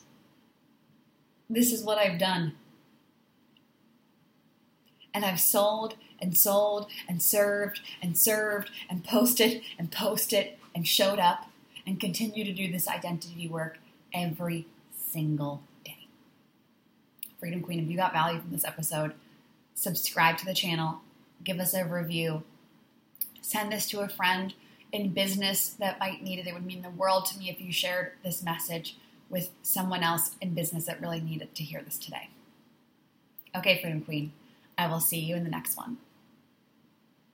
This 1.49 1.73
is 1.73 1.83
what 1.83 1.97
I've 1.97 2.19
done. 2.19 2.53
And 5.13 5.25
I've 5.25 5.39
sold 5.39 5.95
and 6.21 6.37
sold 6.37 6.87
and 7.07 7.21
served 7.21 7.81
and 8.01 8.17
served 8.17 8.69
and 8.89 9.03
posted 9.03 9.61
and 9.77 9.91
posted 9.91 10.53
and 10.75 10.87
showed 10.87 11.19
up 11.19 11.49
and 11.85 11.99
continue 11.99 12.43
to 12.43 12.53
do 12.53 12.71
this 12.71 12.87
identity 12.87 13.47
work 13.47 13.79
every 14.13 14.67
single 14.93 15.61
day. 15.83 16.07
Freedom 17.39 17.61
Queen, 17.61 17.79
if 17.79 17.89
you 17.89 17.97
got 17.97 18.13
value 18.13 18.39
from 18.39 18.51
this 18.51 18.65
episode, 18.65 19.13
subscribe 19.73 20.37
to 20.37 20.45
the 20.45 20.53
channel, 20.53 21.01
give 21.43 21.59
us 21.59 21.73
a 21.73 21.85
review, 21.85 22.43
send 23.41 23.71
this 23.71 23.87
to 23.89 24.01
a 24.01 24.09
friend 24.09 24.53
in 24.91 25.09
business 25.09 25.69
that 25.79 25.99
might 25.99 26.23
need 26.23 26.39
it. 26.39 26.47
It 26.47 26.53
would 26.53 26.65
mean 26.65 26.81
the 26.81 26.89
world 26.89 27.25
to 27.27 27.39
me 27.39 27.49
if 27.49 27.61
you 27.61 27.71
shared 27.71 28.11
this 28.23 28.43
message 28.43 28.97
with 29.29 29.51
someone 29.61 30.03
else 30.03 30.31
in 30.41 30.53
business 30.53 30.85
that 30.85 31.01
really 31.01 31.21
needed 31.21 31.53
to 31.55 31.63
hear 31.63 31.81
this 31.81 31.97
today. 31.97 32.29
Okay, 33.55 33.79
Freedom 33.81 34.01
Queen, 34.01 34.31
I 34.77 34.87
will 34.87 34.99
see 34.99 35.19
you 35.19 35.35
in 35.35 35.43
the 35.43 35.49
next 35.49 35.77
one. 35.77 35.97